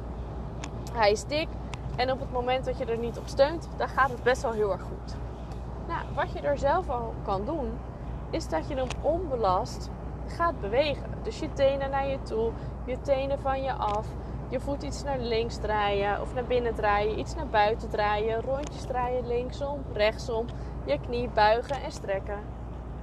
Hij 0.93 1.11
is 1.11 1.25
dik. 1.25 1.49
En 1.97 2.13
op 2.13 2.21
het 2.21 2.33
moment 2.33 2.65
dat 2.65 2.79
je 2.79 2.85
er 2.85 2.99
niet 2.99 3.19
op 3.19 3.27
steunt, 3.27 3.69
dan 3.77 3.89
gaat 3.89 4.11
het 4.11 4.23
best 4.23 4.43
wel 4.43 4.53
heel 4.53 4.73
erg 4.73 4.83
goed. 4.83 5.17
Nou, 5.89 6.01
wat 6.15 6.33
je 6.33 6.41
er 6.41 6.59
zelf 6.59 6.89
al 6.91 7.15
kan 7.23 7.45
doen, 7.45 7.71
is 8.31 8.49
dat 8.49 8.69
je 8.69 8.75
hem 8.75 8.89
onbelast 9.01 9.91
gaat 10.27 10.61
bewegen. 10.61 11.11
Dus 11.23 11.39
je 11.39 11.53
tenen 11.53 11.91
naar 11.91 12.07
je 12.07 12.23
toe, 12.23 12.51
je 12.85 13.01
tenen 13.01 13.39
van 13.41 13.63
je 13.63 13.73
af, 13.73 14.07
je 14.49 14.61
voet 14.61 14.83
iets 14.83 15.03
naar 15.03 15.19
links 15.19 15.57
draaien 15.57 16.21
of 16.21 16.35
naar 16.35 16.45
binnen 16.45 16.75
draaien, 16.75 17.19
iets 17.19 17.35
naar 17.35 17.47
buiten 17.47 17.89
draaien, 17.89 18.41
rondjes 18.41 18.83
draaien 18.83 19.27
linksom, 19.27 19.83
rechtsom, 19.93 20.47
je 20.85 20.99
knie 21.01 21.29
buigen 21.29 21.83
en 21.83 21.93
strekken. 21.93 22.39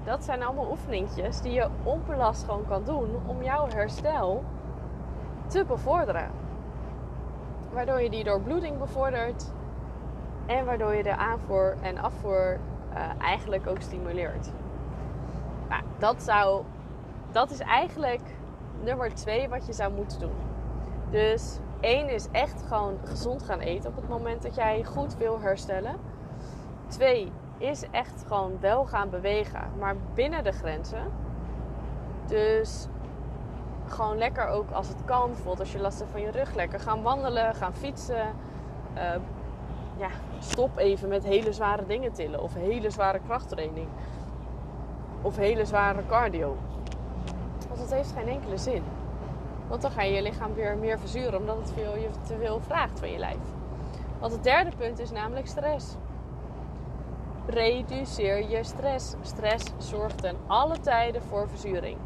Dat 0.04 0.24
zijn 0.24 0.44
allemaal 0.44 0.70
oefeningetjes 0.72 1.42
die 1.42 1.52
je 1.52 1.68
onbelast 1.84 2.44
gewoon 2.44 2.66
kan 2.68 2.84
doen 2.84 3.10
om 3.26 3.44
jouw 3.44 3.68
herstel 3.68 4.44
te 5.48 5.66
bevorderen. 5.66 6.32
Waardoor 7.74 8.02
je 8.02 8.10
die 8.10 8.24
doorbloeding 8.24 8.78
bevordert 8.78 9.52
en 10.46 10.66
waardoor 10.66 10.96
je 10.96 11.04
de 11.04 11.16
aanvoer 11.16 11.76
en 11.82 11.98
afvoer 11.98 12.60
uh, 12.94 13.00
eigenlijk 13.20 13.68
ook 13.68 13.82
stimuleert. 13.82 14.52
Nou, 15.70 15.82
dat, 15.98 16.24
zou, 16.24 16.64
dat 17.32 17.52
is 17.52 17.60
eigenlijk 17.60 18.22
nummer 18.84 19.14
twee 19.14 19.50
wat 19.50 19.66
je 19.66 19.74
zou 19.74 19.94
moeten 19.94 20.20
doen. 20.20 20.55
Dus 21.10 21.60
één 21.80 22.10
is 22.10 22.28
echt 22.32 22.64
gewoon 22.68 22.98
gezond 23.04 23.44
gaan 23.44 23.60
eten 23.60 23.90
op 23.90 23.96
het 23.96 24.10
moment 24.10 24.42
dat 24.42 24.56
jij 24.56 24.84
goed 24.84 25.18
wil 25.18 25.40
herstellen. 25.40 25.96
Twee 26.88 27.32
is 27.58 27.84
echt 27.92 28.24
gewoon 28.28 28.58
wel 28.60 28.86
gaan 28.86 29.10
bewegen, 29.10 29.62
maar 29.80 29.96
binnen 30.14 30.44
de 30.44 30.52
grenzen. 30.52 31.12
Dus 32.26 32.88
gewoon 33.88 34.18
lekker 34.18 34.48
ook 34.48 34.72
als 34.72 34.88
het 34.88 35.06
kan. 35.06 35.28
Bijvoorbeeld 35.28 35.60
als 35.60 35.72
je 35.72 35.80
last 35.80 36.00
hebt 36.00 36.12
van 36.12 36.22
je 36.22 36.32
rug, 36.32 36.56
lekker 36.56 36.80
gaan 36.80 37.02
wandelen, 37.02 37.56
gaan 37.56 37.74
fietsen. 37.74 38.34
Uh, 38.96 39.16
ja, 39.98 40.10
stop 40.40 40.78
even 40.78 41.10
met 41.10 41.24
hele 41.24 41.54
zware 41.54 41.86
dingen 41.86 42.12
tillen 42.14 42.42
of 42.42 42.54
hele 42.54 42.90
zware 42.90 43.20
krachttraining 43.26 43.88
of 45.22 45.36
hele 45.36 45.66
zware 45.66 46.02
cardio. 46.08 46.58
Want 47.68 47.80
dat 47.80 47.92
heeft 47.92 48.12
geen 48.12 48.28
enkele 48.28 48.58
zin. 48.58 48.84
Want 49.76 49.88
dan 49.88 49.96
ga 49.96 50.04
je 50.04 50.14
je 50.14 50.22
lichaam 50.22 50.54
weer 50.54 50.78
meer 50.78 51.00
verzuren 51.00 51.40
omdat 51.40 51.58
het 51.58 51.72
veel, 51.72 51.96
je 51.96 52.10
te 52.28 52.38
veel 52.38 52.60
vraagt 52.60 53.00
van 53.00 53.12
je 53.12 53.18
lijf. 53.18 53.42
Want 54.20 54.34
het 54.34 54.44
derde 54.44 54.72
punt 54.78 55.00
is 55.00 55.12
namelijk 55.12 55.48
stress. 55.48 55.96
Reduceer 57.46 58.50
je 58.50 58.64
stress. 58.64 59.16
Stress 59.22 59.66
zorgt 59.78 60.22
ten 60.22 60.36
alle 60.48 60.80
tijden 60.80 61.22
voor 61.22 61.50
verzuring. 61.50 61.98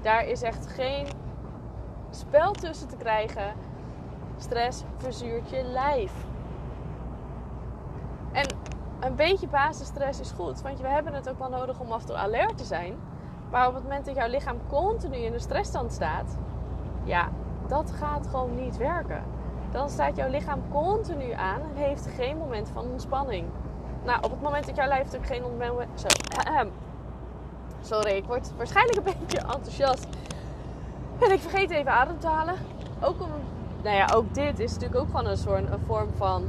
Daar 0.00 0.26
is 0.26 0.42
echt 0.42 0.66
geen 0.66 1.06
spel 2.10 2.52
tussen 2.52 2.88
te 2.88 2.96
krijgen. 2.96 3.54
Stress 4.36 4.84
verzuurt 4.96 5.50
je 5.50 5.62
lijf. 5.62 6.12
En 8.32 8.46
een 9.00 9.16
beetje 9.16 9.48
basisstress 9.48 10.20
is 10.20 10.30
goed. 10.30 10.62
Want 10.62 10.80
we 10.80 10.88
hebben 10.88 11.14
het 11.14 11.28
ook 11.28 11.38
wel 11.38 11.50
nodig 11.50 11.80
om 11.80 11.92
af 11.92 12.00
en 12.00 12.06
toe 12.06 12.16
alert 12.16 12.58
te 12.58 12.64
zijn. 12.64 12.96
Maar 13.50 13.68
op 13.68 13.74
het 13.74 13.82
moment 13.82 14.04
dat 14.04 14.14
jouw 14.14 14.28
lichaam 14.28 14.58
continu 14.68 15.16
in 15.16 15.32
een 15.32 15.40
stressstand 15.40 15.92
staat, 15.92 16.36
ja, 17.04 17.28
dat 17.66 17.92
gaat 17.92 18.26
gewoon 18.26 18.54
niet 18.54 18.76
werken. 18.76 19.22
Dan 19.70 19.88
staat 19.90 20.16
jouw 20.16 20.28
lichaam 20.28 20.62
continu 20.70 21.32
aan 21.32 21.60
en 21.60 21.74
heeft 21.74 22.06
geen 22.16 22.36
moment 22.36 22.68
van 22.72 22.84
ontspanning. 22.84 23.46
Nou, 24.04 24.22
op 24.22 24.30
het 24.30 24.42
moment 24.42 24.66
dat 24.66 24.76
jouw 24.76 24.88
lijf 24.88 25.04
natuurlijk 25.04 25.32
geen 25.32 25.44
ontspanning... 25.44 26.70
Sorry, 27.80 28.10
ik 28.10 28.24
word 28.24 28.52
waarschijnlijk 28.56 28.96
een 28.96 29.14
beetje 29.18 29.38
enthousiast. 29.38 30.06
En 31.18 31.32
ik 31.32 31.40
vergeet 31.40 31.70
even 31.70 31.92
adem 31.92 32.18
te 32.18 32.26
halen. 32.26 32.54
Ook 33.00 33.20
om... 33.20 33.30
Nou 33.82 33.96
ja, 33.96 34.08
ook 34.14 34.34
dit 34.34 34.58
is 34.58 34.72
natuurlijk 34.72 35.00
ook 35.00 35.06
gewoon 35.06 35.26
een 35.26 35.36
soort 35.36 35.70
een 35.70 35.80
vorm 35.86 36.08
van 36.16 36.48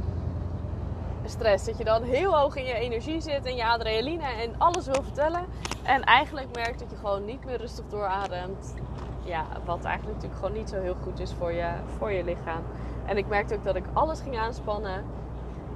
stress. 1.24 1.64
Dat 1.64 1.78
je 1.78 1.84
dan 1.84 2.02
heel 2.02 2.38
hoog 2.38 2.56
in 2.56 2.64
je 2.64 2.74
energie 2.74 3.20
zit 3.20 3.44
en 3.44 3.54
je 3.54 3.66
adrenaline 3.66 4.26
en 4.42 4.54
alles 4.58 4.86
wil 4.86 5.02
vertellen. 5.02 5.46
En 5.82 6.04
eigenlijk 6.04 6.54
merkt 6.54 6.78
dat 6.78 6.90
je 6.90 6.96
gewoon 6.96 7.24
niet 7.24 7.44
meer 7.44 7.56
rustig 7.56 7.84
doorademt. 7.88 8.74
Ja, 9.24 9.46
wat 9.64 9.84
eigenlijk 9.84 10.14
natuurlijk 10.14 10.40
gewoon 10.40 10.58
niet 10.58 10.68
zo 10.68 10.80
heel 10.80 10.96
goed 11.02 11.20
is 11.20 11.32
voor 11.32 11.52
je, 11.52 11.70
voor 11.98 12.12
je 12.12 12.24
lichaam. 12.24 12.62
En 13.06 13.16
ik 13.16 13.26
merkte 13.26 13.54
ook 13.54 13.64
dat 13.64 13.76
ik 13.76 13.84
alles 13.92 14.20
ging 14.20 14.38
aanspannen. 14.38 15.04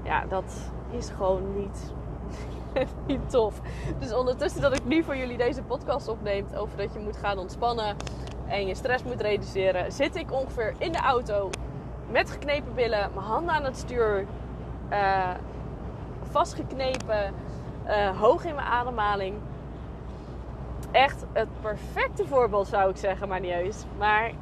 Ja, 0.02 0.24
dat 0.26 0.70
is 0.90 1.10
gewoon 1.10 1.54
niet, 1.54 1.92
niet 3.06 3.30
tof. 3.30 3.60
Dus 3.98 4.14
ondertussen 4.14 4.60
dat 4.60 4.76
ik 4.76 4.84
nu 4.84 5.02
voor 5.04 5.16
jullie 5.16 5.36
deze 5.36 5.62
podcast 5.62 6.08
opneem 6.08 6.46
over 6.54 6.76
dat 6.76 6.92
je 6.92 6.98
moet 6.98 7.16
gaan 7.16 7.38
ontspannen 7.38 7.96
en 8.46 8.66
je 8.66 8.74
stress 8.74 9.04
moet 9.04 9.20
reduceren, 9.20 9.92
zit 9.92 10.16
ik 10.16 10.32
ongeveer 10.32 10.74
in 10.78 10.92
de 10.92 10.98
auto 10.98 11.50
met 12.10 12.30
geknepen 12.30 12.74
billen, 12.74 13.10
mijn 13.14 13.26
handen 13.26 13.54
aan 13.54 13.64
het 13.64 13.76
stuur, 13.76 14.26
uh, 14.90 15.30
vastgeknepen, 16.30 17.34
uh, 17.86 18.20
hoog 18.20 18.44
in 18.44 18.54
mijn 18.54 18.66
ademhaling. 18.66 19.34
Echt 20.90 21.25
het 21.33 21.49
perfecte 21.61 22.26
voorbeeld 22.26 22.66
zou 22.66 22.90
ik 22.90 22.97
zeggen, 22.97 23.28
maar 23.28 23.40
niet. 23.40 23.87
Maar 23.99 24.33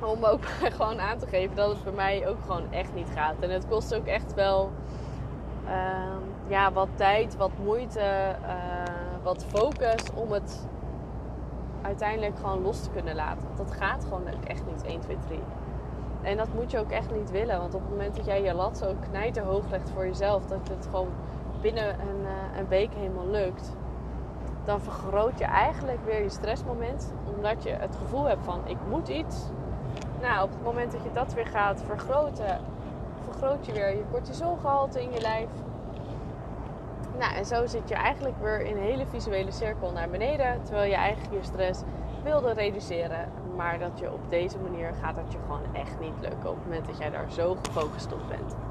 om 0.00 0.24
ook 0.24 0.44
gewoon 0.76 1.00
aan 1.00 1.18
te 1.18 1.26
geven 1.26 1.56
dat 1.56 1.70
het 1.70 1.84
bij 1.84 1.92
mij 1.92 2.28
ook 2.28 2.40
gewoon 2.46 2.72
echt 2.72 2.94
niet 2.94 3.10
gaat. 3.14 3.34
En 3.40 3.50
het 3.50 3.66
kost 3.68 3.94
ook 3.94 4.06
echt 4.06 4.34
wel 4.34 4.70
ehm, 5.66 6.22
ja, 6.46 6.72
wat 6.72 6.88
tijd, 6.94 7.36
wat 7.36 7.50
moeite, 7.64 8.00
eh, 8.00 9.22
wat 9.22 9.44
focus 9.44 10.02
om 10.14 10.32
het 10.32 10.66
uiteindelijk 11.82 12.36
gewoon 12.36 12.62
los 12.62 12.82
te 12.82 12.90
kunnen 12.90 13.14
laten. 13.14 13.46
Want 13.46 13.56
dat 13.56 13.72
gaat 13.72 14.04
gewoon 14.04 14.26
echt 14.26 14.66
niet 14.66 14.84
1, 14.84 15.00
2, 15.00 15.16
3. 15.26 15.38
En 16.22 16.36
dat 16.36 16.48
moet 16.54 16.70
je 16.70 16.78
ook 16.78 16.90
echt 16.90 17.14
niet 17.14 17.30
willen. 17.30 17.58
Want 17.58 17.74
op 17.74 17.80
het 17.80 17.90
moment 17.90 18.16
dat 18.16 18.24
jij 18.24 18.42
je 18.42 18.54
lat 18.54 18.78
zo 18.78 18.94
knijterhoog 19.10 19.70
legt 19.70 19.90
voor 19.90 20.06
jezelf, 20.06 20.46
dat 20.46 20.68
het 20.68 20.86
gewoon 20.90 21.08
binnen 21.60 22.00
een, 22.00 22.20
uh, 22.22 22.58
een 22.58 22.68
week 22.68 22.94
helemaal 22.94 23.28
lukt, 23.28 23.76
dan 24.66 24.80
vergroot 24.80 25.38
je 25.38 25.44
eigenlijk 25.44 25.98
weer 26.04 26.22
je 26.22 26.30
stressmoment. 26.30 27.12
Omdat 27.36 27.62
je 27.62 27.70
het 27.70 27.96
gevoel 27.96 28.24
hebt 28.24 28.44
van 28.44 28.60
ik 28.66 28.76
moet 28.88 29.08
iets. 29.08 29.36
Nou, 30.20 30.44
op 30.44 30.50
het 30.50 30.62
moment 30.62 30.92
dat 30.92 31.02
je 31.02 31.12
dat 31.12 31.34
weer 31.34 31.46
gaat 31.46 31.82
vergroten, 31.86 32.60
vergroot 33.24 33.66
je 33.66 33.72
weer 33.72 33.88
je 33.88 34.02
cortisolgehalte 34.10 35.02
in 35.02 35.12
je 35.12 35.20
lijf. 35.20 35.48
Nou, 37.18 37.34
en 37.34 37.46
zo 37.46 37.66
zit 37.66 37.88
je 37.88 37.94
eigenlijk 37.94 38.34
weer 38.40 38.60
in 38.60 38.76
een 38.76 38.82
hele 38.82 39.06
visuele 39.06 39.50
cirkel 39.50 39.92
naar 39.92 40.08
beneden. 40.08 40.62
Terwijl 40.62 40.90
je 40.90 40.96
eigenlijk 40.96 41.34
je 41.34 41.48
stress 41.48 41.82
wilde 42.22 42.52
reduceren. 42.52 43.28
Maar 43.56 43.78
dat 43.78 43.98
je 43.98 44.12
op 44.12 44.30
deze 44.30 44.58
manier 44.58 44.92
gaat 45.02 45.16
dat 45.16 45.32
je 45.32 45.38
gewoon 45.38 45.74
echt 45.74 46.00
niet 46.00 46.20
lukken. 46.20 46.50
Op 46.50 46.56
het 46.56 46.64
moment 46.64 46.86
dat 46.86 46.98
jij 46.98 47.10
daar 47.10 47.30
zo 47.30 47.56
gefocust 47.62 48.12
op 48.12 48.28
bent. 48.28 48.65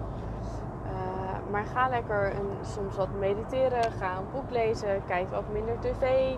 Maar 1.51 1.65
ga 1.65 1.87
lekker 1.89 2.35
een, 2.35 2.49
soms 2.61 2.95
wat 2.95 3.09
mediteren. 3.19 3.91
Ga 3.91 4.17
een 4.17 4.31
boek 4.31 4.49
lezen. 4.49 5.05
Kijk 5.05 5.31
wat 5.31 5.43
minder 5.51 5.79
tv. 5.79 6.01
Uh, 6.01 6.37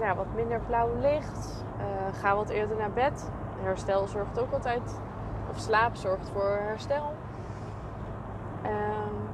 ja, 0.00 0.14
wat 0.14 0.34
minder 0.34 0.60
blauw 0.66 0.88
licht. 1.00 1.64
Uh, 1.78 1.84
ga 2.20 2.36
wat 2.36 2.48
eerder 2.48 2.76
naar 2.76 2.90
bed. 2.90 3.30
Herstel 3.62 4.06
zorgt 4.06 4.38
ook 4.38 4.52
altijd. 4.52 5.00
Of 5.50 5.58
slaap 5.58 5.94
zorgt 5.94 6.28
voor 6.28 6.58
herstel. 6.62 7.12
Um, 8.64 9.28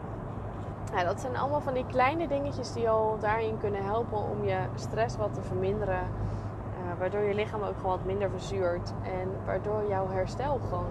ja, 0.97 1.05
dat 1.05 1.21
zijn 1.21 1.37
allemaal 1.37 1.61
van 1.61 1.75
die 1.75 1.87
kleine 1.87 2.29
dingetjes 2.29 2.73
die 2.73 2.91
al 2.91 3.17
daarin 3.21 3.59
kunnen 3.59 3.85
helpen 3.85 4.19
om 4.19 4.45
je 4.45 4.59
stress 4.75 5.17
wat 5.17 5.35
te 5.35 5.43
verminderen. 5.43 6.01
Uh, 6.01 6.99
waardoor 6.99 7.21
je 7.21 7.35
lichaam 7.35 7.63
ook 7.63 7.77
gewoon 7.77 7.91
wat 7.91 8.05
minder 8.05 8.31
verzuurt. 8.31 8.93
En 9.03 9.31
waardoor 9.45 9.89
jouw 9.89 10.09
herstel 10.09 10.61
gewoon 10.69 10.91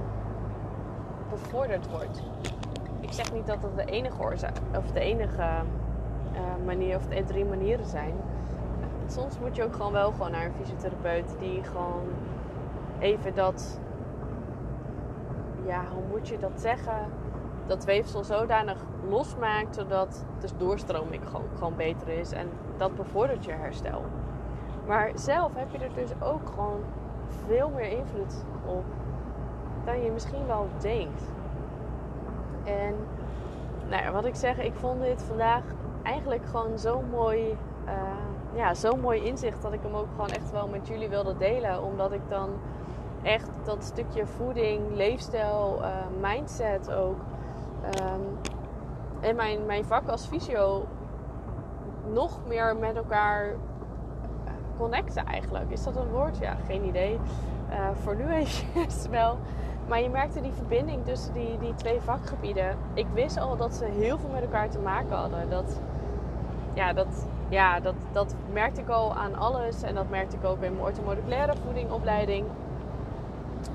bevorderd 1.30 1.90
wordt. 1.90 2.22
Ik 3.00 3.12
zeg 3.12 3.34
niet 3.34 3.48
dat 3.48 3.62
dat 3.62 3.76
de 3.76 3.86
enige 3.86 4.22
oorzaak 4.22 4.58
of 4.78 4.92
de 4.92 5.00
enige 5.00 5.42
uh, 6.34 6.66
manier 6.66 6.96
of 6.96 7.06
de 7.06 7.24
drie 7.24 7.46
manieren 7.46 7.86
zijn. 7.86 8.14
Soms 9.08 9.40
moet 9.40 9.56
je 9.56 9.64
ook 9.64 9.76
gewoon 9.76 9.92
wel 9.92 10.12
gewoon 10.12 10.32
naar 10.32 10.46
een 10.46 10.54
fysiotherapeut 10.54 11.36
die 11.40 11.64
gewoon 11.64 12.08
even 13.00 13.36
dat. 13.36 13.80
Ja, 15.66 15.84
hoe 15.94 16.04
moet 16.12 16.28
je 16.28 16.38
dat 16.38 16.62
zeggen? 16.62 17.08
dat 17.70 17.86
weefsel 17.86 18.24
zodanig 18.24 18.78
losmaakt 19.10 19.76
zodat 19.76 20.26
de 20.40 20.48
doorstroming 20.58 21.28
gewoon, 21.28 21.48
gewoon 21.58 21.76
beter 21.76 22.08
is. 22.08 22.32
En 22.32 22.50
dat 22.78 22.96
bevordert 22.96 23.46
je 23.46 23.52
herstel. 23.52 24.04
Maar 24.88 25.12
zelf 25.14 25.56
heb 25.56 25.72
je 25.72 25.78
er 25.78 25.94
dus 25.94 26.10
ook 26.22 26.50
gewoon 26.50 26.82
veel 27.46 27.70
meer 27.70 27.92
invloed 27.92 28.44
op 28.66 28.84
dan 29.86 30.04
je 30.04 30.12
misschien 30.12 30.48
wel 30.48 30.68
denkt. 30.82 31.22
En 32.64 32.96
nou 33.90 34.04
ja, 34.04 34.12
wat 34.12 34.26
ik 34.26 34.36
zeg, 34.36 34.60
ik 34.60 34.74
vond 34.74 35.02
dit 35.02 35.22
vandaag 35.22 35.64
eigenlijk 36.04 36.46
gewoon 36.46 36.80
zo 36.80 37.04
mooi, 37.12 37.58
uh, 37.86 37.92
ja, 38.54 38.74
zo'n 38.74 39.00
mooi 39.00 39.24
inzicht 39.24 39.62
dat 39.62 39.74
ik 39.74 39.80
hem 39.82 39.96
ook 39.96 40.10
gewoon 40.12 40.30
echt 40.30 40.52
wel 40.52 40.68
met 40.68 40.88
jullie 40.88 41.10
wilde 41.10 41.38
delen. 41.38 41.84
Omdat 41.84 42.12
ik 42.12 42.22
dan 42.28 42.50
echt 43.22 43.50
dat 43.64 43.84
stukje 43.84 44.26
voeding, 44.26 44.82
leefstijl, 44.96 45.80
uh, 45.82 45.88
mindset 46.22 46.92
ook 46.92 47.18
Um, 47.86 48.38
en 49.20 49.36
mijn, 49.36 49.66
mijn 49.66 49.86
vak 49.86 50.08
als 50.08 50.26
fysio 50.26 50.86
nog 52.14 52.40
meer 52.48 52.76
met 52.76 52.96
elkaar 52.96 53.46
eh, 53.46 54.52
connecten 54.78 55.26
eigenlijk. 55.26 55.72
Is 55.72 55.84
dat 55.84 55.96
een 55.96 56.10
woord? 56.10 56.38
Ja, 56.38 56.56
geen 56.66 56.84
idee. 56.84 57.20
Voor 57.94 58.16
nu 58.16 58.34
eventjes 58.34 59.08
wel. 59.20 59.38
Maar 59.90 60.02
je 60.02 60.10
merkte 60.10 60.42
die 60.42 60.52
verbinding 60.52 61.06
tussen 61.06 61.34
die, 61.34 61.58
die 61.60 61.76
twee 61.76 62.02
vakgebieden. 62.02 62.78
Ik 62.94 63.06
wist 63.14 63.40
al 63.40 63.58
dat 63.58 63.74
ze 63.74 63.86
heel 63.86 64.18
veel 64.18 64.30
met 64.30 64.42
elkaar 64.42 64.70
te 64.70 64.80
maken 64.80 65.16
hadden. 65.16 65.50
Dat, 65.50 65.80
ja, 66.74 66.94
dat, 66.94 67.28
ja, 67.50 67.80
dat, 67.80 67.96
dat 68.12 68.36
merkte 68.54 68.82
ik 68.82 68.90
al 68.90 69.14
aan 69.14 69.36
alles. 69.36 69.82
En 69.82 69.96
dat 69.96 70.10
merkte 70.10 70.36
ik 70.36 70.46
ook 70.46 70.62
in 70.62 70.74
mijn 70.74 70.86
orthomoleculaire 70.86 71.54
voedingopleiding. 71.66 72.46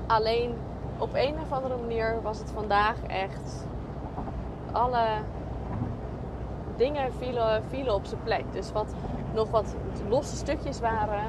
Alleen 0.07 0.55
op 0.97 1.09
een 1.13 1.35
of 1.41 1.51
andere 1.51 1.77
manier 1.77 2.21
was 2.21 2.39
het 2.39 2.51
vandaag 2.51 2.95
echt 3.07 3.67
alle 4.71 5.05
dingen 6.75 7.13
vielen, 7.13 7.63
vielen 7.69 7.93
op 7.93 8.05
zijn 8.05 8.23
plek. 8.23 8.43
Dus 8.51 8.71
wat 8.71 8.93
nog 9.33 9.49
wat 9.49 9.75
losse 10.09 10.35
stukjes 10.35 10.79
waren, 10.79 11.23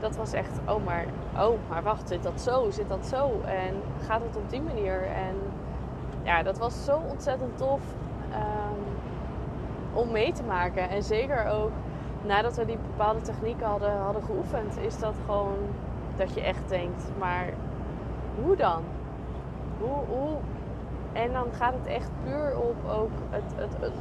dat 0.00 0.16
was 0.16 0.32
echt, 0.32 0.58
oh 0.68 0.84
maar, 0.84 1.04
oh 1.38 1.58
maar 1.68 1.82
wacht, 1.82 2.08
zit 2.08 2.22
dat 2.22 2.40
zo, 2.40 2.70
zit 2.70 2.88
dat 2.88 3.06
zo? 3.06 3.40
En 3.44 3.74
gaat 4.06 4.20
het 4.22 4.36
op 4.36 4.50
die 4.50 4.62
manier? 4.62 5.02
En 5.02 5.36
ja, 6.22 6.42
dat 6.42 6.58
was 6.58 6.84
zo 6.84 7.00
ontzettend 7.10 7.56
tof 7.56 7.80
um, 8.32 8.84
om 9.92 10.10
mee 10.10 10.32
te 10.32 10.42
maken. 10.42 10.88
En 10.88 11.02
zeker 11.02 11.46
ook 11.46 11.70
nadat 12.22 12.56
we 12.56 12.64
die 12.64 12.78
bepaalde 12.78 13.20
technieken 13.20 13.66
hadden, 13.66 13.96
hadden 13.96 14.22
geoefend, 14.22 14.78
is 14.78 14.98
dat 14.98 15.14
gewoon 15.26 15.58
dat 16.16 16.34
je 16.34 16.40
echt 16.40 16.68
denkt, 16.68 17.04
maar 17.18 17.52
hoe 18.42 18.56
dan? 18.56 18.82
Hoe, 19.78 20.04
hoe 20.08 20.36
en 21.12 21.32
dan 21.32 21.46
gaat 21.52 21.72
het 21.72 21.86
echt 21.86 22.10
puur 22.24 22.56
op 22.58 22.90
ook 22.90 23.10
het, 23.30 23.52
het, 23.56 23.76
het, 23.80 23.92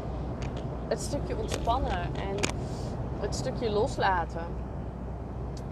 het 0.88 1.02
stukje 1.02 1.38
ontspannen 1.38 2.04
en 2.16 2.36
het 3.20 3.36
stukje 3.36 3.70
loslaten. 3.70 4.46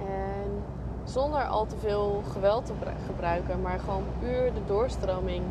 En 0.07 0.63
zonder 1.03 1.43
al 1.43 1.65
te 1.65 1.77
veel 1.77 2.21
geweld 2.31 2.65
te 2.65 2.73
gebruiken, 3.05 3.61
maar 3.61 3.79
gewoon 3.79 4.03
puur 4.19 4.53
de 4.53 4.65
doorstroming 4.65 5.43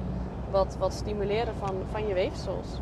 wat, 0.51 0.77
wat 0.79 0.93
stimuleren 0.93 1.55
van, 1.55 1.75
van 1.91 2.07
je 2.07 2.15
weefsels. 2.15 2.81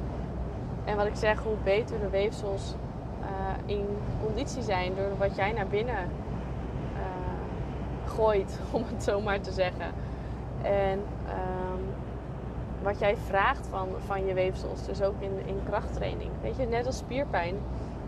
En 0.85 0.97
wat 0.97 1.07
ik 1.07 1.17
zeg, 1.17 1.43
hoe 1.43 1.57
beter 1.65 2.01
de 2.01 2.09
weefsels 2.09 2.75
uh, 3.21 3.77
in 3.77 3.87
conditie 4.25 4.63
zijn 4.63 4.95
door 4.95 5.17
wat 5.19 5.37
jij 5.37 5.53
naar 5.53 5.67
binnen 5.67 6.09
uh, 6.95 7.01
gooit, 8.05 8.59
om 8.71 8.85
het 8.93 9.03
zo 9.03 9.21
maar 9.21 9.41
te 9.41 9.53
zeggen. 9.53 9.93
En 10.63 10.99
um, 11.29 11.85
wat 12.83 12.99
jij 12.99 13.17
vraagt 13.17 13.67
van, 13.67 13.89
van 14.07 14.27
je 14.27 14.35
weefsels. 14.35 14.87
Dus 14.87 15.03
ook 15.03 15.21
in, 15.21 15.47
in 15.47 15.61
krachttraining. 15.69 16.31
Weet 16.43 16.57
je, 16.57 16.67
net 16.67 16.87
als 16.87 16.97
spierpijn. 16.97 17.55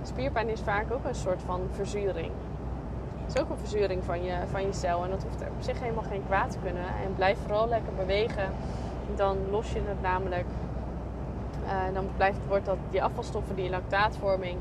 Spierpijn 0.03 0.49
is 0.49 0.61
vaak 0.61 0.93
ook 0.93 1.05
een 1.05 1.15
soort 1.15 1.43
van 1.43 1.61
verzuring. 1.71 2.31
Is 3.35 3.41
ook 3.41 3.51
een 3.51 3.59
verzuring 3.59 4.05
van 4.05 4.25
je, 4.25 4.35
van 4.51 4.63
je 4.63 4.73
cel. 4.73 5.05
En 5.05 5.11
dat 5.11 5.23
hoeft 5.23 5.41
op 5.41 5.63
zich 5.63 5.81
helemaal 5.81 6.03
geen 6.03 6.23
kwaad 6.27 6.51
te 6.51 6.59
kunnen. 6.59 6.87
En 7.05 7.15
blijf 7.15 7.39
vooral 7.39 7.69
lekker 7.69 7.93
bewegen. 7.95 8.53
Dan 9.15 9.37
los 9.51 9.73
je 9.73 9.81
het 9.85 10.03
namelijk. 10.03 10.47
Uh, 11.65 11.95
dan 11.95 12.09
blijft, 12.17 12.39
wordt 12.49 12.67
dat, 12.67 12.77
die 12.91 13.03
afvalstoffen, 13.03 13.55
die 13.55 13.71
lactaatvorming, 13.71 14.59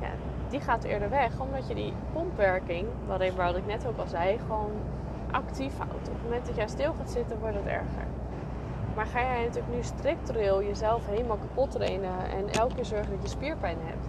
ja, 0.00 0.08
die 0.48 0.60
gaat 0.60 0.84
eerder 0.84 1.10
weg. 1.10 1.40
Omdat 1.40 1.68
je 1.68 1.74
die 1.74 1.92
pompwerking, 2.12 2.86
wat 3.06 3.20
ik 3.20 3.66
net 3.66 3.86
ook 3.86 3.98
al 3.98 4.06
zei, 4.06 4.38
gewoon 4.38 4.70
actief 5.30 5.76
houdt. 5.76 6.08
Op 6.08 6.14
het 6.14 6.22
moment 6.22 6.46
dat 6.46 6.56
jij 6.56 6.68
stil 6.68 6.92
gaat 6.98 7.10
zitten, 7.10 7.38
wordt 7.38 7.56
het 7.56 7.66
erger. 7.66 8.06
Maar 8.94 9.06
ga 9.06 9.20
jij 9.20 9.44
natuurlijk 9.44 9.74
nu 9.74 9.82
structureel 9.82 10.62
jezelf 10.62 11.06
helemaal 11.06 11.36
kapot 11.36 11.70
trainen 11.70 12.30
en 12.30 12.50
elke 12.50 12.74
keer 12.74 12.84
zorgen 12.84 13.10
dat 13.10 13.22
je 13.22 13.28
spierpijn 13.28 13.76
hebt, 13.80 14.06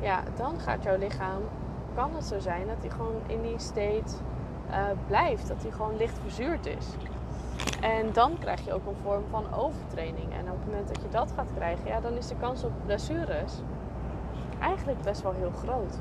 ja, 0.00 0.22
dan 0.36 0.60
gaat 0.60 0.82
jouw 0.82 0.96
lichaam, 0.96 1.42
kan 1.94 2.14
het 2.14 2.24
zo 2.24 2.38
zijn 2.38 2.66
dat 2.66 2.76
hij 2.80 2.90
gewoon 2.90 3.20
in 3.26 3.42
die 3.42 3.58
state 3.58 4.14
uh, 4.70 4.84
blijft, 5.06 5.48
dat 5.48 5.62
hij 5.62 5.70
gewoon 5.70 5.96
licht 5.96 6.18
verzuurd 6.18 6.66
is. 6.66 6.86
En 7.80 8.12
dan 8.12 8.38
krijg 8.38 8.64
je 8.64 8.72
ook 8.72 8.86
een 8.86 8.96
vorm 9.02 9.24
van 9.30 9.54
overtraining. 9.54 10.32
En 10.32 10.50
op 10.50 10.58
het 10.58 10.66
moment 10.66 10.88
dat 10.88 11.02
je 11.02 11.08
dat 11.08 11.32
gaat 11.36 11.52
krijgen, 11.54 11.86
ja, 11.86 12.00
dan 12.00 12.12
is 12.12 12.26
de 12.26 12.36
kans 12.36 12.64
op 12.64 12.72
blessures 12.84 13.52
eigenlijk 14.60 15.00
best 15.02 15.22
wel 15.22 15.32
heel 15.32 15.50
groot. 15.50 15.98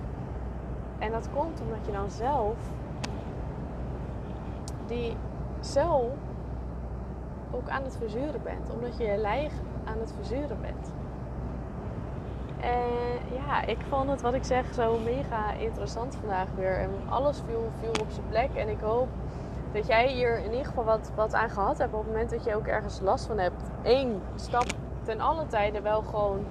En 0.99 1.11
dat 1.11 1.29
komt 1.33 1.61
omdat 1.61 1.85
je 1.85 1.91
dan 1.91 2.09
zelf 2.09 2.55
die 4.85 5.15
cel 5.59 6.17
ook 7.51 7.69
aan 7.69 7.83
het 7.83 7.97
verzuren 7.97 8.41
bent. 8.43 8.69
Omdat 8.69 8.97
je 8.97 9.03
je 9.03 9.17
lijf 9.17 9.53
aan 9.85 9.99
het 9.99 10.13
verzuren 10.15 10.61
bent. 10.61 10.91
En 12.61 12.89
ja, 13.33 13.65
ik 13.65 13.77
vond 13.89 14.09
het 14.09 14.21
wat 14.21 14.33
ik 14.33 14.43
zeg 14.43 14.73
zo 14.73 14.97
mega 14.97 15.51
interessant 15.53 16.15
vandaag 16.15 16.47
weer. 16.55 16.77
En 16.77 16.89
alles 17.09 17.41
viel, 17.45 17.69
viel 17.79 18.01
op 18.01 18.11
zijn 18.11 18.27
plek. 18.29 18.49
En 18.55 18.69
ik 18.69 18.79
hoop 18.81 19.07
dat 19.73 19.87
jij 19.87 20.07
hier 20.11 20.37
in 20.37 20.51
ieder 20.51 20.65
geval 20.65 20.83
wat, 20.83 21.11
wat 21.15 21.33
aan 21.33 21.49
gehad 21.49 21.77
hebt 21.77 21.93
op 21.93 21.99
het 21.99 22.11
moment 22.11 22.29
dat 22.29 22.43
je 22.43 22.55
ook 22.55 22.67
ergens 22.67 22.99
last 22.99 23.25
van 23.25 23.37
hebt. 23.37 23.63
Eén, 23.83 24.21
stap 24.35 24.65
ten 25.03 25.19
alle 25.19 25.47
tijden 25.47 25.83
wel 25.83 26.01
gewoon, 26.01 26.45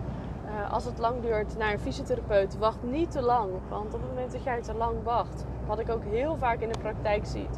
uh, 0.45 0.73
als 0.73 0.85
het 0.85 0.99
lang 0.99 1.23
duurt, 1.23 1.57
naar 1.59 1.73
een 1.73 1.79
fysiotherapeut. 1.79 2.59
Wacht 2.59 2.83
niet 2.83 3.11
te 3.11 3.23
lang. 3.23 3.51
Want 3.69 3.95
op 3.95 4.01
het 4.01 4.09
moment 4.09 4.33
dat 4.33 4.43
jij 4.43 4.63
te 4.63 4.75
lang 4.75 4.95
wacht, 5.03 5.45
wat 5.67 5.79
ik 5.79 5.91
ook 5.91 6.05
heel 6.05 6.37
vaak 6.37 6.61
in 6.61 6.69
de 6.69 6.79
praktijk 6.79 7.27
zie, 7.27 7.49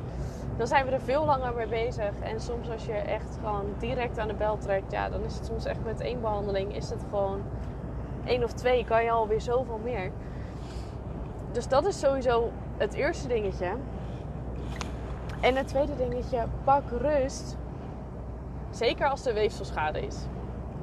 dan 0.57 0.67
zijn 0.67 0.87
we 0.87 0.93
er 0.93 1.01
veel 1.01 1.25
langer 1.25 1.55
mee 1.55 1.67
bezig. 1.67 2.13
En 2.21 2.41
soms 2.41 2.71
als 2.71 2.87
je 2.87 2.93
echt 2.93 3.39
gewoon 3.43 3.65
direct 3.79 4.19
aan 4.19 4.29
de 4.29 4.35
bel 4.35 4.59
trekt, 4.59 4.93
ja, 4.93 5.09
dan 5.09 5.23
is 5.23 5.35
het 5.35 5.47
soms 5.47 5.65
echt 5.65 5.85
met 5.85 6.01
één 6.01 6.21
behandeling, 6.21 6.77
is 6.77 6.91
het 6.91 7.05
gewoon 7.11 7.41
één 8.24 8.44
of 8.44 8.52
twee, 8.52 8.85
kan 8.85 9.04
je 9.04 9.11
alweer 9.11 9.40
zoveel 9.40 9.80
meer. 9.85 10.11
Dus 11.52 11.68
dat 11.68 11.87
is 11.87 11.98
sowieso 11.98 12.50
het 12.76 12.94
eerste 12.94 13.28
dingetje. 13.28 13.72
En 15.40 15.56
het 15.56 15.68
tweede 15.68 15.96
dingetje, 15.96 16.44
pak 16.64 16.90
rust. 16.90 17.56
Zeker 18.70 19.09
als 19.09 19.26
er 19.26 19.35
weefselschade 19.35 20.00
is. 20.00 20.16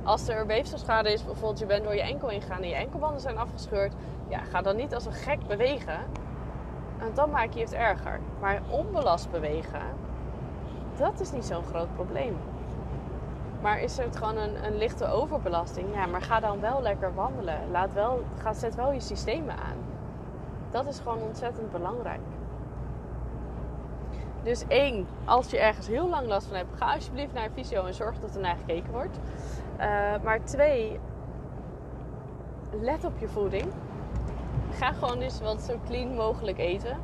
Als 0.03 0.27
er 0.27 0.45
weefselschade 0.45 1.11
is, 1.11 1.25
bijvoorbeeld 1.25 1.59
je 1.59 1.65
bent 1.65 1.83
door 1.83 1.95
je 1.95 2.01
enkel 2.01 2.29
ingegaan 2.29 2.61
en 2.61 2.69
je 2.69 2.75
enkelbanden 2.75 3.21
zijn 3.21 3.37
afgescheurd, 3.37 3.93
ja, 4.27 4.39
ga 4.39 4.61
dan 4.61 4.75
niet 4.75 4.93
als 4.93 5.05
een 5.05 5.13
gek 5.13 5.47
bewegen. 5.47 5.99
En 6.97 7.13
dan 7.13 7.29
maak 7.29 7.51
je 7.53 7.59
het 7.59 7.73
erger. 7.73 8.19
Maar 8.39 8.61
onbelast 8.69 9.31
bewegen, 9.31 9.81
dat 10.97 11.19
is 11.19 11.31
niet 11.31 11.45
zo'n 11.45 11.63
groot 11.63 11.93
probleem. 11.93 12.37
Maar 13.61 13.79
is 13.81 13.97
het 13.97 14.17
gewoon 14.17 14.37
een, 14.37 14.65
een, 14.65 14.77
lichte 14.77 15.07
overbelasting? 15.07 15.93
Ja, 15.93 16.05
maar 16.05 16.21
ga 16.21 16.39
dan 16.39 16.59
wel 16.59 16.81
lekker 16.81 17.13
wandelen. 17.13 17.71
Laat 17.71 17.93
wel, 17.93 18.23
ga, 18.37 18.53
zet 18.53 18.75
wel 18.75 18.91
je 18.91 18.99
systemen 18.99 19.55
aan. 19.55 19.77
Dat 20.71 20.87
is 20.87 20.99
gewoon 20.99 21.21
ontzettend 21.21 21.71
belangrijk. 21.71 22.19
Dus 24.43 24.63
één, 24.67 25.07
als 25.25 25.49
je 25.49 25.59
ergens 25.59 25.87
heel 25.87 26.09
lang 26.09 26.27
last 26.27 26.47
van 26.47 26.55
hebt, 26.55 26.77
ga 26.77 26.93
alsjeblieft 26.93 27.33
naar 27.33 27.45
een 27.45 27.51
fysio 27.51 27.85
en 27.85 27.93
zorg 27.93 28.19
dat 28.19 28.35
er 28.35 28.41
naar 28.41 28.55
gekeken 28.55 28.91
wordt. 28.91 29.19
Uh, 29.79 29.85
maar 30.23 30.43
twee, 30.43 30.99
let 32.81 33.05
op 33.05 33.19
je 33.19 33.27
voeding. 33.27 33.65
Ga 34.71 34.91
gewoon 34.91 35.21
eens 35.21 35.41
wat 35.41 35.61
zo 35.61 35.79
clean 35.85 36.15
mogelijk 36.15 36.57
eten. 36.57 36.97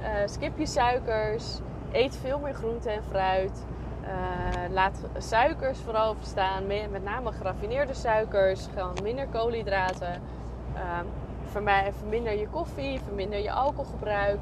Uh, 0.00 0.06
skip 0.24 0.58
je 0.58 0.66
suikers. 0.66 1.58
Eet 1.92 2.16
veel 2.16 2.38
meer 2.38 2.54
groente 2.54 2.90
en 2.90 3.02
fruit. 3.02 3.64
Uh, 4.02 4.72
laat 4.72 5.00
suikers 5.18 5.78
vooral 5.78 6.14
verstaan. 6.14 6.66
Met 6.66 7.04
name 7.04 7.32
geraffineerde 7.32 7.94
suikers. 7.94 8.66
Gewoon 8.72 8.96
minder 9.02 9.26
koolhydraten. 9.26 10.22
verminder 11.98 12.38
je 12.38 12.48
koffie. 12.48 13.00
Verminder 13.00 13.38
je 13.38 13.52
alcoholgebruik 13.52 14.40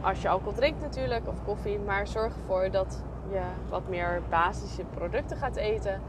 als 0.00 0.22
je 0.22 0.28
alcohol 0.28 0.52
drinkt 0.52 0.80
natuurlijk, 0.80 1.28
of 1.28 1.44
koffie. 1.44 1.78
Maar 1.78 2.06
zorg 2.06 2.34
ervoor 2.34 2.70
dat 2.70 3.02
je 3.30 3.40
wat 3.68 3.88
meer 3.88 4.22
basische 4.28 4.84
producten 4.84 5.36
gaat 5.36 5.56
eten. 5.56 6.00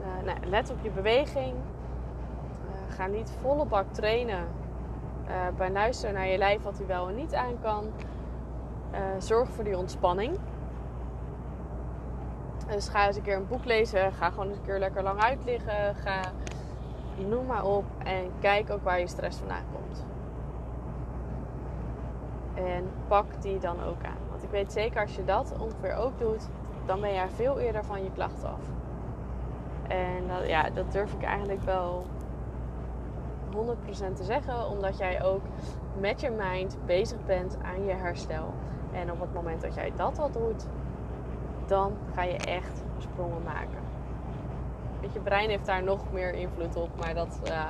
Uh, 0.00 0.24
nou, 0.24 0.38
let 0.46 0.70
op 0.70 0.76
je 0.82 0.90
beweging. 0.90 1.54
Uh, 1.54 2.94
ga 2.96 3.06
niet 3.06 3.32
volle 3.40 3.64
bak 3.64 3.84
trainen. 3.90 4.44
Uh, 5.28 5.34
bij 5.56 5.70
luisteren 5.70 6.14
naar 6.14 6.26
je 6.26 6.38
lijf 6.38 6.62
wat 6.62 6.78
hij 6.78 6.86
wel 6.86 7.08
en 7.08 7.14
niet 7.14 7.34
aan 7.34 7.60
kan. 7.62 7.84
zorg 9.18 9.48
voor 9.48 9.64
die 9.64 9.76
ontspanning. 9.76 10.38
Dus 12.68 12.88
ga 12.88 13.06
eens 13.06 13.16
een 13.16 13.22
keer 13.22 13.36
een 13.36 13.46
boek 13.46 13.64
lezen. 13.64 14.12
Ga 14.12 14.30
gewoon 14.30 14.48
eens 14.48 14.56
een 14.56 14.64
keer 14.64 14.78
lekker 14.78 15.02
lang 15.02 15.20
uitliggen. 15.20 15.94
Ga 15.94 16.20
noem 17.28 17.46
maar 17.46 17.64
op. 17.64 17.84
En 17.98 18.30
kijk 18.40 18.70
ook 18.70 18.82
waar 18.82 19.00
je 19.00 19.06
stress 19.06 19.38
vandaan 19.38 19.64
komt. 19.72 20.04
En 22.54 22.90
pak 23.08 23.42
die 23.42 23.58
dan 23.58 23.82
ook 23.84 24.04
aan. 24.04 24.28
Want 24.30 24.42
ik 24.42 24.50
weet 24.50 24.72
zeker 24.72 25.00
als 25.00 25.14
je 25.14 25.24
dat 25.24 25.54
ongeveer 25.58 25.94
ook 25.94 26.18
doet, 26.18 26.48
dan 26.86 27.00
ben 27.00 27.12
jij 27.12 27.28
veel 27.28 27.58
eerder 27.58 27.84
van 27.84 28.02
je 28.02 28.12
klachten 28.12 28.48
af. 28.48 28.62
En 29.88 30.46
ja, 30.46 30.70
dat 30.70 30.92
durf 30.92 31.12
ik 31.12 31.22
eigenlijk 31.22 31.62
wel 31.62 32.06
100% 33.56 34.12
te 34.14 34.24
zeggen, 34.24 34.68
omdat 34.68 34.98
jij 34.98 35.24
ook 35.24 35.42
met 36.00 36.20
je 36.20 36.30
mind 36.30 36.76
bezig 36.86 37.24
bent 37.24 37.56
aan 37.62 37.84
je 37.84 37.92
herstel. 37.92 38.54
En 38.92 39.12
op 39.12 39.20
het 39.20 39.34
moment 39.34 39.60
dat 39.60 39.74
jij 39.74 39.92
dat 39.96 40.18
al 40.18 40.30
doet, 40.30 40.66
dan 41.68 41.96
ga 42.14 42.22
je 42.22 42.36
echt 42.36 42.82
sprongen 42.98 43.42
maken. 43.42 43.78
Je, 45.12 45.20
brein 45.20 45.48
heeft 45.48 45.66
daar 45.66 45.82
nog 45.82 46.12
meer 46.12 46.34
invloed 46.34 46.76
op, 46.76 46.88
maar 47.00 47.14
dat. 47.14 47.40
Uh, 47.44 47.64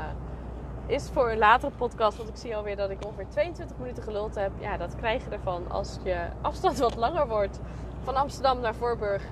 is 0.89 1.09
voor 1.13 1.31
een 1.31 1.39
latere 1.39 1.73
podcast. 1.77 2.17
Want 2.17 2.29
ik 2.29 2.37
zie 2.37 2.57
alweer 2.57 2.77
dat 2.77 2.91
ik 2.91 3.05
ongeveer 3.07 3.29
22 3.29 3.77
minuten 3.79 4.03
geluld 4.03 4.35
heb. 4.35 4.51
Ja, 4.59 4.77
dat 4.77 4.97
krijg 4.97 5.25
je 5.25 5.31
ervan 5.31 5.71
als 5.71 5.99
je 6.03 6.27
afstand 6.41 6.79
wat 6.79 6.97
langer 6.97 7.29
wordt. 7.29 7.61
Van 8.03 8.17
Amsterdam 8.17 8.61
naar 8.61 8.75
Voorburg. 8.75 9.23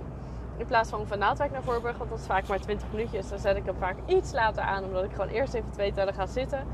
In 0.56 0.66
plaats 0.66 0.90
van 0.90 1.06
van 1.06 1.18
Naaldwijk 1.18 1.52
naar 1.52 1.62
Voorburg. 1.62 1.96
Want 1.96 2.10
dat 2.10 2.18
is 2.18 2.26
vaak 2.26 2.46
maar 2.46 2.60
20 2.60 2.86
minuutjes. 2.92 3.28
Dan 3.28 3.38
zet 3.38 3.56
ik 3.56 3.64
hem 3.64 3.76
vaak 3.78 3.96
iets 4.06 4.32
later 4.32 4.62
aan. 4.62 4.84
Omdat 4.84 5.04
ik 5.04 5.10
gewoon 5.10 5.28
eerst 5.28 5.54
even 5.54 5.70
twee 5.70 5.92
tellen 5.92 6.14
ga 6.14 6.26
zitten. 6.26 6.64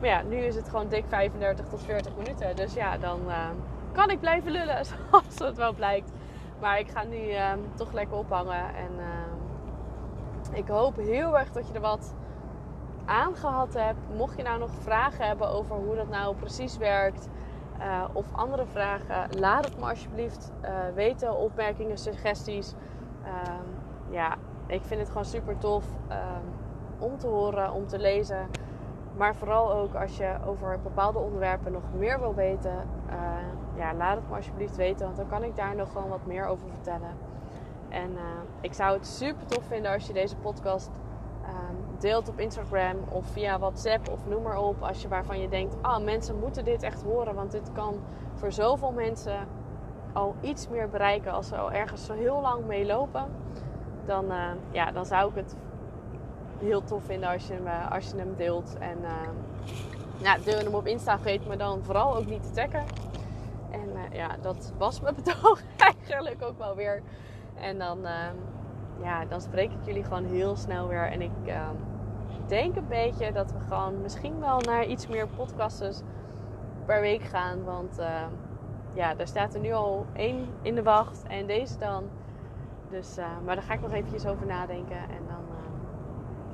Maar 0.00 0.08
ja, 0.08 0.22
nu 0.22 0.36
is 0.36 0.54
het 0.54 0.68
gewoon 0.68 0.88
dik 0.88 1.04
35 1.08 1.66
tot 1.66 1.82
40 1.82 2.12
minuten. 2.16 2.56
Dus 2.56 2.74
ja, 2.74 2.98
dan 2.98 3.20
uh, 3.26 3.48
kan 3.92 4.10
ik 4.10 4.20
blijven 4.20 4.50
lullen. 4.50 4.84
Zoals 4.86 5.38
het 5.38 5.56
wel 5.56 5.72
blijkt. 5.72 6.10
Maar 6.62 6.78
ik 6.78 6.88
ga 6.88 7.02
nu 7.02 7.30
uh, 7.30 7.52
toch 7.74 7.92
lekker 7.92 8.16
ophangen. 8.16 8.74
En 8.74 8.90
uh, 8.98 10.58
ik 10.58 10.68
hoop 10.68 10.96
heel 10.96 11.38
erg 11.38 11.52
dat 11.52 11.68
je 11.68 11.74
er 11.74 11.80
wat 11.80 12.14
aangehad 13.04 13.74
hebt. 13.74 13.98
Mocht 14.16 14.36
je 14.36 14.42
nou 14.42 14.58
nog 14.58 14.70
vragen 14.80 15.26
hebben 15.26 15.48
over 15.48 15.76
hoe 15.76 15.96
dat 15.96 16.08
nou 16.08 16.36
precies 16.36 16.76
werkt. 16.76 17.28
Uh, 17.78 18.04
of 18.12 18.26
andere 18.32 18.66
vragen, 18.66 19.38
laat 19.38 19.64
het 19.64 19.78
me 19.78 19.88
alsjeblieft 19.88 20.52
uh, 20.64 20.70
weten. 20.94 21.36
Opmerkingen, 21.36 21.98
suggesties. 21.98 22.74
Uh, 23.24 23.30
ja, 24.10 24.36
ik 24.66 24.82
vind 24.84 25.00
het 25.00 25.08
gewoon 25.08 25.24
super 25.24 25.58
tof 25.58 25.84
ehm, 26.08 26.46
om 26.98 27.18
te 27.18 27.26
horen, 27.26 27.72
om 27.72 27.86
te 27.86 27.98
lezen. 27.98 28.48
Maar 29.16 29.34
vooral 29.34 29.72
ook 29.72 29.94
als 29.94 30.16
je 30.16 30.36
over 30.46 30.80
bepaalde 30.82 31.18
onderwerpen 31.18 31.72
nog 31.72 31.82
meer 31.96 32.20
wil 32.20 32.34
weten. 32.34 32.88
Eh, 33.08 33.16
ja, 33.74 33.94
laat 33.94 34.16
het 34.16 34.28
me 34.28 34.36
alsjeblieft 34.36 34.76
weten. 34.76 35.04
Want 35.04 35.16
dan 35.16 35.28
kan 35.28 35.44
ik 35.44 35.56
daar 35.56 35.74
nog 35.74 35.92
gewoon 35.92 36.08
wat 36.08 36.26
meer 36.26 36.46
over 36.46 36.68
vertellen. 36.68 37.16
En 37.88 38.10
ik 38.60 38.72
zou 38.72 38.96
het 38.96 39.06
super 39.06 39.46
tof 39.46 39.64
vinden 39.64 39.92
als 39.92 40.06
je 40.06 40.12
deze 40.12 40.36
podcast 40.36 40.90
Ehm, 41.42 41.74
deelt 41.98 42.28
op 42.28 42.40
Instagram 42.40 42.96
of 43.08 43.26
via 43.26 43.58
WhatsApp 43.58 44.08
of 44.08 44.26
noem 44.26 44.42
maar 44.42 44.58
op. 44.58 44.82
Als 44.82 45.02
je 45.02 45.08
waarvan 45.08 45.40
je 45.40 45.48
denkt, 45.48 45.76
ah, 45.80 45.98
oh, 45.98 46.04
mensen 46.04 46.38
moeten 46.38 46.64
dit 46.64 46.82
echt 46.82 47.02
horen. 47.02 47.34
Want 47.34 47.50
dit 47.50 47.72
kan 47.72 47.94
voor 48.34 48.52
zoveel 48.52 48.92
mensen 48.92 49.46
al 50.12 50.34
iets 50.40 50.68
meer 50.68 50.88
bereiken 50.88 51.32
als 51.32 51.48
ze 51.48 51.56
al 51.56 51.72
ergens 51.72 52.04
zo 52.04 52.12
heel 52.12 52.40
lang 52.40 52.66
mee 52.66 52.86
lopen. 52.86 53.24
Dan, 54.04 54.24
uh, 54.24 54.50
ja, 54.70 54.92
dan 54.92 55.06
zou 55.06 55.30
ik 55.30 55.34
het 55.36 55.56
heel 56.58 56.84
tof 56.84 57.04
vinden 57.04 57.28
als 57.28 57.46
je 57.46 57.52
hem, 57.52 57.66
eh, 57.66 57.92
als 57.92 58.10
je 58.10 58.16
hem 58.16 58.34
deelt. 58.36 58.76
En 58.78 58.98
uh, 59.02 59.10
ja, 60.16 60.38
deel 60.44 60.58
hem 60.58 60.74
op 60.74 60.86
Insta, 60.86 61.18
vergeet 61.18 61.48
me 61.48 61.56
dan 61.56 61.80
vooral 61.82 62.16
ook 62.16 62.26
niet 62.26 62.42
te 62.42 62.50
taggen. 62.50 62.84
En 63.72 63.88
uh, 63.94 64.16
ja, 64.16 64.36
dat 64.40 64.72
was 64.78 65.00
mijn 65.00 65.14
betoog 65.22 65.60
eigenlijk 65.76 66.42
ook 66.42 66.58
wel 66.58 66.76
weer. 66.76 67.02
En 67.54 67.78
dan 67.78 68.06
ehm, 68.06 68.36
ja, 69.02 69.24
dan 69.24 69.40
spreek 69.40 69.70
ik 69.70 69.84
jullie 69.84 70.04
gewoon 70.04 70.24
heel 70.24 70.56
snel 70.56 70.88
weer. 70.88 71.10
En 71.10 71.22
ik 71.22 71.30
ehm, 71.46 71.76
denk 72.46 72.76
een 72.76 72.88
beetje 72.88 73.32
dat 73.32 73.52
we 73.52 73.58
gewoon 73.68 74.00
misschien 74.00 74.40
wel 74.40 74.60
naar 74.60 74.86
iets 74.86 75.06
meer 75.06 75.26
podcasts 75.26 76.02
per 76.84 77.00
week 77.00 77.22
gaan. 77.22 77.64
Want 77.64 77.98
uh, 77.98 78.26
ja, 78.92 79.14
daar 79.14 79.26
staat 79.26 79.54
er 79.54 79.60
nu 79.60 79.72
al 79.72 80.06
één 80.12 80.48
in 80.62 80.74
de 80.74 80.82
wacht 80.82 81.22
en 81.22 81.46
deze 81.46 81.78
dan. 81.78 82.04
Dus, 82.90 83.18
uh, 83.18 83.26
maar 83.44 83.54
daar 83.54 83.64
ga 83.64 83.74
ik 83.74 83.80
nog 83.80 83.92
eventjes 83.92 84.26
over 84.26 84.46
nadenken. 84.46 84.96
En 84.96 85.26
dan, 85.26 85.42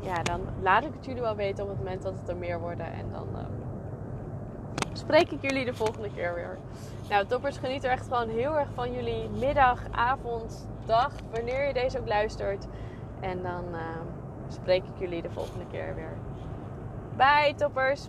ja, 0.01 0.23
dan 0.23 0.41
laat 0.61 0.85
ik 0.85 0.93
het 0.95 1.05
jullie 1.05 1.23
wel 1.23 1.37
weten 1.37 1.65
op 1.65 1.71
het 1.71 1.79
moment 1.79 2.03
dat 2.03 2.15
het 2.19 2.29
er 2.29 2.37
meer 2.37 2.61
worden. 2.61 2.93
En 2.93 3.11
dan 3.11 3.27
spreek 4.93 5.31
ik 5.31 5.43
jullie 5.43 5.65
de 5.65 5.75
volgende 5.75 6.11
keer 6.15 6.35
weer. 6.35 6.59
Nou, 7.09 7.27
toppers, 7.27 7.57
geniet 7.57 7.85
er 7.85 7.91
echt 7.91 8.07
gewoon 8.07 8.29
heel 8.29 8.59
erg 8.59 8.69
van 8.75 8.93
jullie 8.93 9.29
middag, 9.29 9.83
avond, 9.91 10.69
dag, 10.87 11.13
wanneer 11.31 11.67
je 11.67 11.73
deze 11.73 11.99
ook 11.99 12.09
luistert. 12.09 12.67
En 13.21 13.43
dan 13.43 13.65
uh, 13.73 13.81
spreek 14.49 14.83
ik 14.83 14.99
jullie 14.99 15.23
de 15.23 15.31
volgende 15.31 15.67
keer 15.71 15.95
weer. 15.95 16.17
Bye, 17.17 17.55
toppers! 17.57 18.09